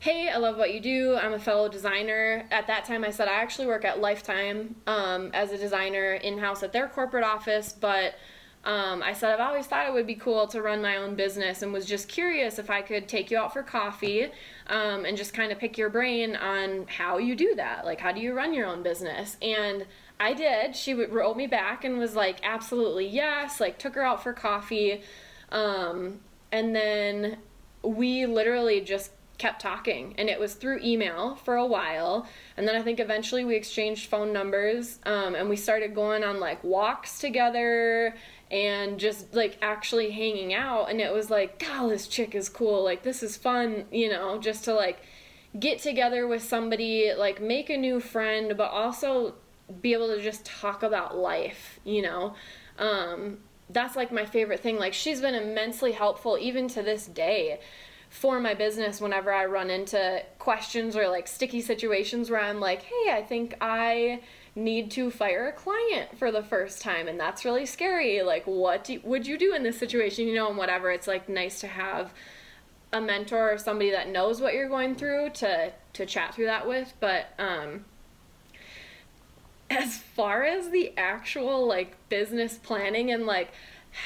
Hey, 0.00 0.28
I 0.28 0.36
love 0.36 0.58
what 0.58 0.74
you 0.74 0.80
do. 0.80 1.16
I'm 1.16 1.32
a 1.32 1.38
fellow 1.38 1.70
designer. 1.70 2.44
At 2.50 2.66
that 2.66 2.84
time, 2.84 3.04
I 3.04 3.10
said 3.10 3.26
I 3.26 3.40
actually 3.40 3.68
work 3.68 3.86
at 3.86 4.02
Lifetime 4.02 4.76
um, 4.86 5.30
as 5.32 5.50
a 5.50 5.56
designer 5.56 6.12
in 6.12 6.36
house 6.36 6.62
at 6.62 6.74
their 6.74 6.88
corporate 6.88 7.24
office, 7.24 7.72
but 7.72 8.16
um, 8.64 9.02
I 9.02 9.12
said 9.12 9.32
I've 9.34 9.46
always 9.46 9.66
thought 9.66 9.86
it 9.86 9.92
would 9.92 10.06
be 10.06 10.14
cool 10.14 10.46
to 10.48 10.62
run 10.62 10.80
my 10.80 10.96
own 10.96 11.14
business 11.14 11.62
and 11.62 11.72
was 11.72 11.84
just 11.84 12.08
curious 12.08 12.58
if 12.58 12.70
I 12.70 12.80
could 12.80 13.08
take 13.08 13.30
you 13.30 13.38
out 13.38 13.52
for 13.52 13.62
coffee 13.62 14.30
um, 14.68 15.04
and 15.04 15.16
just 15.16 15.34
kind 15.34 15.52
of 15.52 15.58
pick 15.58 15.76
your 15.76 15.90
brain 15.90 16.34
on 16.34 16.86
how 16.86 17.18
you 17.18 17.36
do 17.36 17.54
that. 17.56 17.84
Like, 17.84 18.00
how 18.00 18.12
do 18.12 18.20
you 18.20 18.32
run 18.32 18.54
your 18.54 18.66
own 18.66 18.82
business? 18.82 19.36
And 19.42 19.86
I 20.18 20.32
did. 20.32 20.74
She 20.74 20.94
wrote 20.94 21.36
me 21.36 21.46
back 21.46 21.84
and 21.84 21.98
was 21.98 22.16
like, 22.16 22.38
absolutely 22.42 23.06
yes. 23.06 23.60
Like, 23.60 23.78
took 23.78 23.94
her 23.96 24.02
out 24.02 24.22
for 24.22 24.32
coffee. 24.32 25.02
Um, 25.52 26.20
and 26.50 26.74
then 26.74 27.38
we 27.82 28.24
literally 28.24 28.80
just 28.80 29.10
kept 29.36 29.60
talking 29.60 30.14
and 30.16 30.28
it 30.28 30.38
was 30.38 30.54
through 30.54 30.78
email 30.82 31.34
for 31.34 31.56
a 31.56 31.66
while 31.66 32.26
and 32.56 32.68
then 32.68 32.76
i 32.76 32.82
think 32.82 33.00
eventually 33.00 33.44
we 33.44 33.56
exchanged 33.56 34.08
phone 34.08 34.32
numbers 34.32 35.00
um, 35.06 35.34
and 35.34 35.48
we 35.48 35.56
started 35.56 35.92
going 35.92 36.22
on 36.22 36.38
like 36.38 36.62
walks 36.62 37.18
together 37.18 38.14
and 38.54 39.00
just 39.00 39.34
like 39.34 39.58
actually 39.60 40.12
hanging 40.12 40.54
out 40.54 40.88
and 40.88 41.00
it 41.00 41.12
was 41.12 41.28
like 41.28 41.58
god 41.58 41.90
this 41.90 42.06
chick 42.06 42.34
is 42.34 42.48
cool. 42.48 42.84
Like 42.84 43.02
this 43.02 43.22
is 43.22 43.36
fun 43.36 43.84
you 43.90 44.08
know 44.08 44.38
just 44.38 44.64
to 44.64 44.74
like 44.74 45.00
get 45.58 45.80
together 45.80 46.26
with 46.26 46.42
somebody 46.42 47.12
like 47.16 47.42
make 47.42 47.68
a 47.68 47.76
new 47.76 47.98
friend 47.98 48.56
but 48.56 48.70
also 48.70 49.34
be 49.80 49.92
able 49.92 50.08
to 50.08 50.22
just 50.22 50.44
talk 50.44 50.82
about 50.82 51.16
life 51.16 51.80
you 51.84 52.00
know? 52.00 52.34
Um, 52.78 53.38
that's 53.70 53.96
like 53.96 54.12
my 54.12 54.26
favorite 54.26 54.60
thing. 54.60 54.78
Like 54.78 54.92
she's 54.92 55.20
been 55.20 55.34
immensely 55.34 55.92
helpful 55.92 56.38
even 56.40 56.68
to 56.68 56.82
this 56.82 57.06
day 57.06 57.60
for 58.10 58.38
my 58.38 58.54
business 58.54 59.00
whenever 59.00 59.32
I 59.32 59.46
run 59.46 59.70
into 59.70 60.22
questions 60.38 60.96
or 60.96 61.08
like 61.08 61.26
sticky 61.26 61.60
situations 61.60 62.30
where 62.30 62.40
I'm 62.40 62.60
like, 62.60 62.82
hey, 62.82 63.12
I 63.12 63.22
think 63.22 63.56
I 63.60 64.20
need 64.56 64.90
to 64.92 65.10
fire 65.10 65.48
a 65.48 65.52
client 65.52 66.16
for 66.16 66.30
the 66.30 66.42
first 66.42 66.80
time 66.80 67.08
and 67.08 67.18
that's 67.18 67.44
really 67.44 67.66
scary. 67.66 68.22
Like, 68.22 68.44
what 68.44 68.84
do, 68.84 69.00
would 69.02 69.26
you 69.26 69.36
do 69.36 69.54
in 69.54 69.62
this 69.62 69.78
situation? 69.78 70.28
You 70.28 70.34
know, 70.34 70.48
and 70.48 70.56
whatever. 70.56 70.90
It's 70.90 71.08
like 71.08 71.28
nice 71.28 71.60
to 71.60 71.66
have 71.66 72.12
a 72.92 73.00
mentor 73.00 73.52
or 73.52 73.58
somebody 73.58 73.90
that 73.90 74.08
knows 74.08 74.40
what 74.40 74.54
you're 74.54 74.68
going 74.68 74.94
through 74.94 75.30
to 75.30 75.72
to 75.94 76.06
chat 76.06 76.34
through 76.34 76.46
that 76.46 76.68
with. 76.68 76.94
But 77.00 77.26
um, 77.38 77.84
as 79.70 79.96
far 79.96 80.44
as 80.44 80.70
the 80.70 80.92
actual 80.96 81.66
like 81.66 81.96
business 82.08 82.56
planning 82.56 83.10
and 83.10 83.26
like 83.26 83.52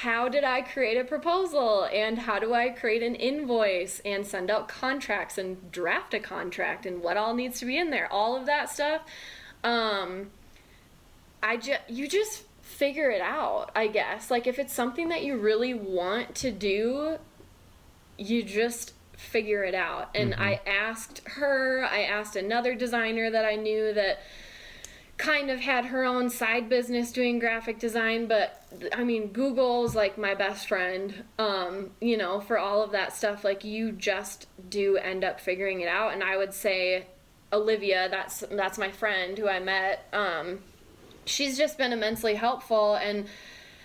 how 0.03 0.29
did 0.29 0.45
I 0.45 0.61
create 0.61 0.99
a 0.99 1.05
proposal 1.05 1.89
and 1.91 2.19
how 2.19 2.39
do 2.39 2.53
I 2.53 2.69
create 2.69 3.03
an 3.03 3.15
invoice 3.15 4.01
and 4.05 4.27
send 4.27 4.51
out 4.51 4.69
contracts 4.69 5.39
and 5.39 5.73
draft 5.73 6.13
a 6.13 6.21
contract 6.21 6.85
and 6.85 7.03
what 7.03 7.17
all 7.17 7.35
needs 7.35 7.59
to 7.61 7.67
be 7.67 7.79
in 7.79 7.89
there, 7.89 8.11
all 8.13 8.37
of 8.37 8.45
that 8.47 8.69
stuff. 8.71 9.03
Um, 9.65 10.31
I 11.43 11.57
just 11.57 11.81
you 11.89 12.09
just 12.09 12.45
figure 12.63 13.11
it 13.11 13.21
out, 13.21 13.71
I 13.75 13.89
guess. 13.89 14.31
Like 14.31 14.47
if 14.47 14.59
it's 14.59 14.73
something 14.73 15.09
that 15.09 15.23
you 15.23 15.37
really 15.37 15.75
want 15.75 16.35
to 16.37 16.51
do, 16.51 17.19
you 18.17 18.43
just 18.43 18.93
figure 19.17 19.65
it 19.65 19.75
out. 19.75 20.11
And 20.15 20.35
I 20.35 20.61
asked 20.67 21.23
her, 21.27 21.85
I 21.85 22.03
asked 22.03 22.37
another 22.37 22.75
designer 22.75 23.31
that 23.31 23.45
I 23.45 23.57
knew 23.57 23.93
that 23.95 24.21
kind 25.17 25.51
of 25.51 25.59
had 25.59 25.87
her 25.87 26.05
own 26.05 26.31
side 26.31 26.69
business 26.69 27.11
doing 27.11 27.41
graphic 27.41 27.81
design, 27.81 28.27
but 28.27 28.65
I 28.93 29.03
mean, 29.03 29.29
Google's 29.29 29.97
like 29.97 30.17
my 30.17 30.35
best 30.35 30.69
friend, 30.69 31.25
um, 31.39 31.91
you 32.01 32.17
know, 32.17 32.41
for 32.41 32.59
all 32.59 32.83
of 32.83 32.93
that 32.93 33.17
stuff. 33.17 33.43
Like, 33.43 33.65
you 33.65 33.91
just 33.91 34.47
do 34.71 34.97
end 34.97 35.25
up 35.25 35.41
figuring 35.41 35.81
it 35.81 35.89
out. 35.89 36.13
And 36.13 36.23
I 36.23 36.37
would 36.37 36.55
say, 36.55 37.07
Olivia, 37.53 38.09
that's 38.11 38.45
that's 38.51 38.79
my 38.79 38.91
friend 38.91 39.39
who 39.39 39.49
I 39.49 39.61
met. 39.61 40.07
Um, 40.13 40.61
she's 41.25 41.57
just 41.57 41.79
been 41.79 41.93
immensely 41.93 42.35
helpful, 42.35 42.95
and 42.97 43.27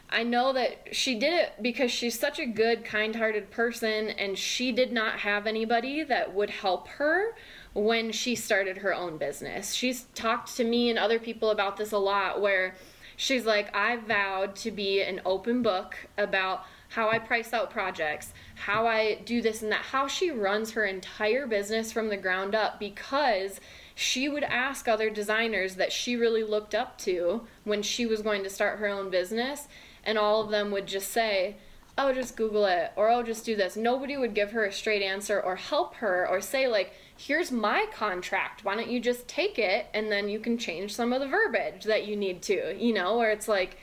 I 0.09 0.23
know 0.23 0.53
that 0.53 0.89
she 0.95 1.17
did 1.17 1.33
it 1.33 1.53
because 1.61 1.91
she's 1.91 2.19
such 2.19 2.39
a 2.39 2.45
good, 2.45 2.85
kind-hearted 2.85 3.49
person, 3.51 4.09
and 4.09 4.37
she 4.37 4.71
did 4.71 4.91
not 4.91 5.19
have 5.19 5.47
anybody 5.47 6.03
that 6.03 6.33
would 6.33 6.49
help 6.49 6.87
her 6.89 7.35
when 7.73 8.11
she 8.11 8.35
started 8.35 8.77
her 8.79 8.93
own 8.93 9.17
business. 9.17 9.73
She's 9.73 10.03
talked 10.13 10.55
to 10.57 10.63
me 10.63 10.89
and 10.89 10.99
other 10.99 11.17
people 11.17 11.49
about 11.49 11.77
this 11.77 11.91
a 11.91 11.97
lot 11.97 12.41
where 12.41 12.75
she's 13.17 13.45
like, 13.45 13.75
I 13.75 13.97
vowed 13.97 14.55
to 14.57 14.71
be 14.71 15.01
an 15.01 15.21
open 15.25 15.63
book 15.63 15.95
about 16.17 16.65
how 16.93 17.09
I 17.09 17.17
price 17.17 17.53
out 17.53 17.71
projects, 17.71 18.33
how 18.53 18.85
I 18.85 19.15
do 19.25 19.41
this 19.41 19.63
and 19.63 19.71
that, 19.71 19.81
how 19.81 20.07
she 20.07 20.29
runs 20.29 20.71
her 20.71 20.85
entire 20.85 21.47
business 21.47 21.91
from 21.91 22.09
the 22.09 22.17
ground 22.17 22.53
up 22.53 22.79
because 22.79 23.59
she 23.95 24.29
would 24.29 24.43
ask 24.43 24.87
other 24.87 25.09
designers 25.09 25.75
that 25.75 25.91
she 25.91 26.15
really 26.15 26.43
looked 26.43 26.75
up 26.75 26.99
to 26.99 27.47
when 27.63 27.81
she 27.81 28.05
was 28.05 28.21
going 28.21 28.43
to 28.43 28.49
start 28.49 28.77
her 28.77 28.87
own 28.87 29.09
business, 29.09 29.67
and 30.03 30.19
all 30.19 30.41
of 30.41 30.51
them 30.51 30.69
would 30.69 30.85
just 30.85 31.09
say, 31.09 31.55
Oh, 31.95 32.11
just 32.11 32.35
Google 32.35 32.65
it, 32.65 32.91
or 32.95 33.09
oh, 33.09 33.21
just 33.21 33.45
do 33.45 33.55
this. 33.55 33.75
Nobody 33.75 34.17
would 34.17 34.33
give 34.33 34.51
her 34.51 34.65
a 34.65 34.71
straight 34.71 35.03
answer 35.03 35.39
or 35.39 35.55
help 35.55 35.95
her 35.95 36.27
or 36.27 36.41
say, 36.41 36.67
like, 36.67 36.91
here's 37.15 37.51
my 37.51 37.85
contract. 37.93 38.65
Why 38.65 38.75
don't 38.75 38.89
you 38.89 38.99
just 38.99 39.27
take 39.27 39.59
it 39.59 39.85
and 39.93 40.11
then 40.11 40.27
you 40.27 40.39
can 40.39 40.57
change 40.57 40.95
some 40.95 41.13
of 41.13 41.21
the 41.21 41.27
verbiage 41.27 41.83
that 41.83 42.07
you 42.07 42.15
need 42.15 42.41
to, 42.43 42.75
you 42.75 42.93
know, 42.93 43.17
where 43.17 43.29
it's 43.29 43.47
like, 43.47 43.77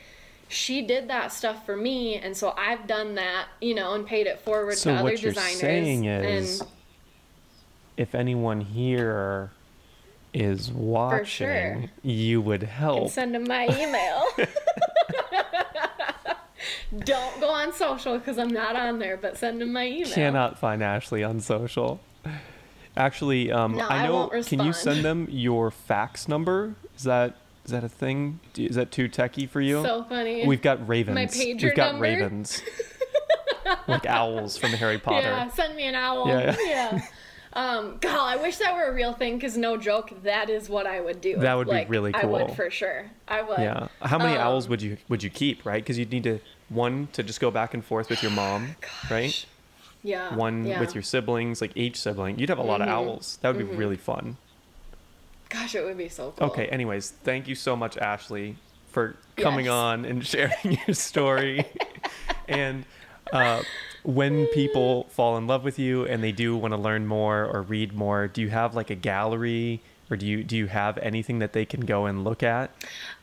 she 0.51 0.83
did 0.83 1.09
that 1.09 1.33
stuff 1.33 1.65
for 1.65 1.77
me, 1.77 2.17
and 2.17 2.37
so 2.37 2.53
I've 2.59 2.87
done 2.89 3.15
that, 3.15 3.47
you 3.61 3.75
know, 3.75 3.95
and 3.95 4.05
paid 4.05 4.27
it 4.27 4.41
forward 4.41 4.77
So 4.77 4.91
to 4.91 4.97
other 4.97 5.05
what 5.05 5.23
you're 5.23 5.33
designers. 5.33 5.61
saying 5.61 6.05
is, 6.07 6.61
and 6.61 6.69
if 7.97 8.15
anyone 8.17 8.61
here 8.61 9.53
is 10.35 10.71
watching, 10.73 11.25
sure. 11.27 11.85
you 12.03 12.41
would 12.41 12.63
and 12.63 12.71
help. 12.71 13.11
send 13.11 13.35
them 13.35 13.45
my 13.45 13.65
email. 13.67 14.25
Don't 17.05 17.41
go 17.41 17.49
on 17.49 17.73
social 17.73 18.19
because 18.19 18.37
I'm 18.39 18.49
not 18.49 18.75
on 18.75 18.99
there, 18.99 19.17
but 19.17 19.39
send 19.39 19.61
them 19.61 19.73
my 19.73 19.87
email. 19.87 20.13
Cannot 20.13 20.59
find 20.59 20.83
Ashley 20.83 21.23
on 21.23 21.41
social. 21.41 22.01
Actually, 22.97 23.53
um, 23.53 23.77
No, 23.77 23.87
I 23.87 24.03
I 24.03 24.07
know. 24.09 24.15
won't 24.33 24.47
Can 24.47 24.65
you 24.65 24.73
send 24.73 25.05
them 25.05 25.29
your 25.31 25.71
fax 25.71 26.27
number? 26.27 26.75
Is 26.97 27.05
that 27.05 27.37
is 27.65 27.71
that 27.73 27.85
a 27.85 27.89
thing? 27.89 28.41
Do- 28.53 28.65
Is 28.65 28.77
that 28.77 28.91
too 28.91 29.09
techie 29.09 29.49
for 29.49 29.61
you? 29.61 29.83
So 29.83 30.05
funny. 30.05 30.47
We've 30.47 30.63
got 30.63 30.87
ravens. 30.89 31.15
My 31.15 31.27
pager 31.27 31.63
We've 31.65 31.75
got 31.75 31.93
number? 31.93 32.03
ravens. 32.03 32.63
like 33.89 34.07
owls 34.07 34.57
from 34.57 34.71
Harry 34.71 34.99
Potter. 34.99 35.29
Yeah, 35.29 35.49
send 35.51 35.77
me 35.77 35.85
an 35.85 35.95
owl. 35.95 36.29
Yeah, 36.29 36.57
Yeah. 36.67 37.03
Um, 37.53 37.99
God, 38.01 38.17
I 38.17 38.37
wish 38.41 38.59
that 38.59 38.75
were 38.75 38.85
a 38.85 38.95
real 38.95 39.13
thing 39.13 39.35
because 39.37 39.57
no 39.57 39.77
joke, 39.77 40.13
that 40.23 40.49
is 40.49 40.69
what 40.69 40.87
I 40.87 41.01
would 41.01 41.21
do. 41.21 41.37
That 41.39 41.55
would 41.55 41.67
be 41.67 41.73
Like, 41.73 41.91
really 41.91 42.15
I 42.15 42.25
would 42.25 42.53
for 42.55 42.71
sure. 42.71 43.07
I 43.27 43.43
would. 43.43 43.59
Yeah. 43.59 43.89
How 44.03 44.19
many 44.19 44.37
Um, 44.37 44.47
owls 44.47 44.69
would 44.69 44.81
you 44.81 44.99
would 45.09 45.23
you 45.25 45.31
keep? 45.31 45.67
Right? 45.67 45.83
Because 45.83 45.99
you'd 45.99 46.13
need 46.13 46.23
to 46.25 46.39
one 46.69 47.09
to 47.13 47.25
just 47.25 47.41
go 47.41 47.51
back 47.51 47.75
and 47.75 47.85
forth 47.85 48.09
with 48.09 48.23
your 48.23 48.31
mom, 48.31 48.77
right? 49.11 49.45
Yeah. 50.05 50.35
One 50.37 50.65
yeah. 50.65 50.79
with 50.79 50.95
your 50.95 51.03
siblings, 51.03 51.61
like 51.61 51.73
each 51.77 52.01
sibling. 52.01 52.39
You'd 52.39 52.49
have 52.51 52.59
a 52.59 52.63
lot 52.63 52.81
of 52.81 52.89
owls. 52.89 53.39
That 53.43 53.55
would 53.55 53.59
be 53.69 53.77
really 53.77 53.97
fun. 53.97 54.37
Gosh, 55.51 55.75
it 55.75 55.85
would 55.85 55.99
be 55.99 56.09
so 56.09 56.33
cool. 56.37 56.49
Okay, 56.49 56.67
anyways, 56.69 57.11
thank 57.11 57.47
you 57.49 57.55
so 57.55 57.77
much, 57.77 57.99
Ashley, 57.99 58.57
for 58.91 59.17
coming 59.37 59.67
Yes. 59.67 59.73
on 59.73 60.05
and 60.07 60.25
sharing 60.35 60.79
your 60.87 60.95
story. 60.95 61.65
and 62.49 62.85
uh, 63.33 63.63
when 64.03 64.47
people 64.49 65.05
fall 65.11 65.37
in 65.37 65.47
love 65.47 65.63
with 65.65 65.79
you 65.79 66.07
and 66.07 66.23
they 66.23 66.33
do 66.33 66.57
want 66.57 66.73
to 66.73 66.79
learn 66.81 67.07
more 67.07 67.45
or 67.45 67.63
read 67.63 67.93
more, 67.93 68.27
do 68.29 68.41
you 68.41 68.49
have 68.49 68.75
like 68.75 68.91
a 68.91 68.95
gallery 68.95 69.81
or 70.11 70.17
do 70.17 70.27
you 70.27 70.43
do 70.43 70.57
you 70.57 70.67
have 70.67 70.99
anything 70.99 71.39
that 71.41 71.53
they 71.53 71.65
can 71.65 71.81
go 71.83 72.07
and 72.07 72.25
look 72.25 72.43
at? 72.43 72.71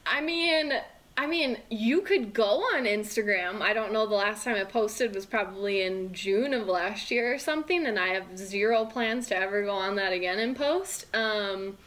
I 0.05 0.21
mean, 0.21 0.71
I 1.17 1.25
mean, 1.27 1.57
you 1.69 2.01
could 2.01 2.33
go 2.33 2.61
on 2.75 2.83
Instagram. 2.85 3.61
I 3.61 3.73
don't 3.73 3.91
know. 3.91 4.05
The 4.05 4.15
last 4.15 4.43
time 4.45 4.55
I 4.55 4.63
posted 4.63 5.13
was 5.15 5.25
probably 5.25 5.81
in 5.81 6.13
June 6.13 6.53
of 6.53 6.67
last 6.67 7.09
year 7.11 7.33
or 7.33 7.39
something, 7.39 7.85
and 7.87 7.97
I 7.99 8.09
have 8.09 8.37
zero 8.37 8.85
plans 8.85 9.27
to 9.27 9.35
ever 9.37 9.63
go 9.63 9.71
on 9.71 9.95
that 9.95 10.13
again 10.13 10.39
and 10.39 10.55
post. 10.55 11.07
Um, 11.15 11.77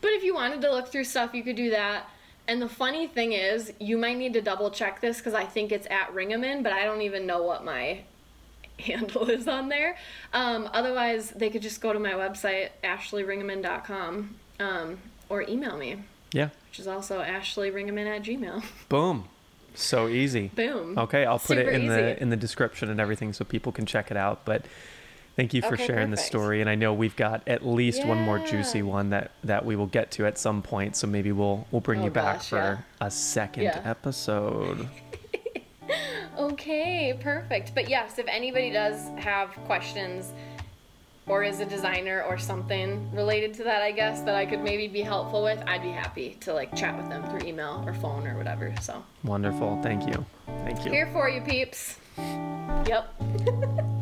but 0.00 0.10
if 0.12 0.22
you 0.22 0.34
wanted 0.34 0.60
to 0.62 0.70
look 0.70 0.88
through 0.88 1.04
stuff, 1.04 1.34
you 1.34 1.42
could 1.42 1.56
do 1.56 1.70
that. 1.70 2.08
And 2.46 2.62
the 2.62 2.68
funny 2.68 3.06
thing 3.06 3.32
is, 3.34 3.72
you 3.78 3.98
might 3.98 4.16
need 4.16 4.32
to 4.32 4.40
double 4.40 4.70
check 4.70 5.00
this 5.00 5.18
because 5.18 5.34
I 5.34 5.44
think 5.44 5.70
it's 5.70 5.86
at 5.90 6.14
Ringaman, 6.14 6.62
but 6.62 6.72
I 6.72 6.84
don't 6.84 7.02
even 7.02 7.26
know 7.26 7.42
what 7.42 7.62
my 7.64 8.00
handle 8.78 9.28
is 9.28 9.46
on 9.48 9.68
there. 9.68 9.96
Um, 10.32 10.68
otherwise, 10.72 11.30
they 11.30 11.50
could 11.50 11.62
just 11.62 11.80
go 11.80 11.92
to 11.92 11.98
my 11.98 12.12
website, 12.12 12.70
ashleyringaman.com, 12.84 14.34
um, 14.60 14.98
or 15.28 15.42
email 15.42 15.76
me 15.76 15.96
Yeah. 16.32 16.48
which 16.70 16.78
is 16.80 16.86
also 16.86 17.20
ashleyringaman 17.22 18.06
at 18.16 18.22
gmail. 18.22 18.62
Boom. 18.88 19.28
So 19.74 20.08
easy. 20.08 20.48
Boom. 20.54 20.98
Okay, 20.98 21.24
I'll 21.24 21.38
put 21.38 21.56
it 21.58 21.66
Super 21.66 21.70
in 21.70 21.86
the 21.86 22.20
in 22.20 22.30
the 22.30 22.36
description 22.36 22.90
and 22.90 22.98
everything 22.98 23.32
so 23.32 23.44
people 23.44 23.70
can 23.70 23.86
check 23.86 24.10
it 24.10 24.16
out. 24.16 24.44
But 24.44 24.64
thank 25.38 25.54
you 25.54 25.62
for 25.62 25.74
Okay, 25.74 25.86
sharing 25.86 26.10
the 26.10 26.16
story. 26.18 26.60
And 26.60 26.68
I 26.68 26.74
know 26.74 26.92
we've 26.92 27.16
got 27.16 27.42
at 27.46 27.64
least 27.64 28.04
one 28.04 28.18
more 28.20 28.38
juicy 28.40 28.82
one 28.82 29.08
that 29.10 29.30
that 29.44 29.64
we 29.64 29.76
will 29.76 29.86
get 29.86 30.10
to 30.12 30.26
at 30.26 30.36
some 30.36 30.60
point. 30.60 30.96
So 30.96 31.06
maybe 31.06 31.32
we'll 31.32 31.66
we'll 31.70 31.80
bring 31.80 32.00
Oh, 32.00 32.04
you 32.06 32.10
back 32.10 32.38
gosh, 32.40 32.48
for 32.50 32.56
yeah. 32.56 33.06
a 33.06 33.10
second 33.10 33.62
Yeah. 33.62 33.80
episode. 33.86 34.86
Okay, 36.38 37.18
perfect. 37.20 37.74
But 37.74 37.88
yes, 37.88 38.18
if 38.18 38.26
anybody 38.28 38.70
does 38.70 39.08
have 39.18 39.50
questions 39.64 40.32
or 41.26 41.42
is 41.42 41.58
a 41.60 41.66
designer 41.66 42.22
or 42.28 42.38
something 42.38 43.10
related 43.12 43.54
to 43.54 43.64
that, 43.64 43.82
I 43.82 43.90
guess 43.90 44.20
that 44.20 44.34
I 44.36 44.46
could 44.46 44.60
maybe 44.60 44.86
be 44.86 45.00
helpful 45.00 45.42
with, 45.42 45.60
I'd 45.66 45.82
be 45.82 45.90
happy 45.90 46.36
to 46.42 46.52
like 46.54 46.76
chat 46.76 46.96
with 46.96 47.08
them 47.08 47.28
through 47.30 47.48
email 47.48 47.82
or 47.86 47.92
phone 47.94 48.26
or 48.26 48.36
whatever. 48.36 48.72
So 48.80 49.02
Wonderful. 49.24 49.80
Thank 49.82 50.06
you. 50.06 50.24
Thank 50.46 50.84
you. 50.84 50.92
here 50.92 51.08
for 51.12 51.28
you, 51.28 51.40
peeps. 51.40 51.98
Yep. 52.86 53.14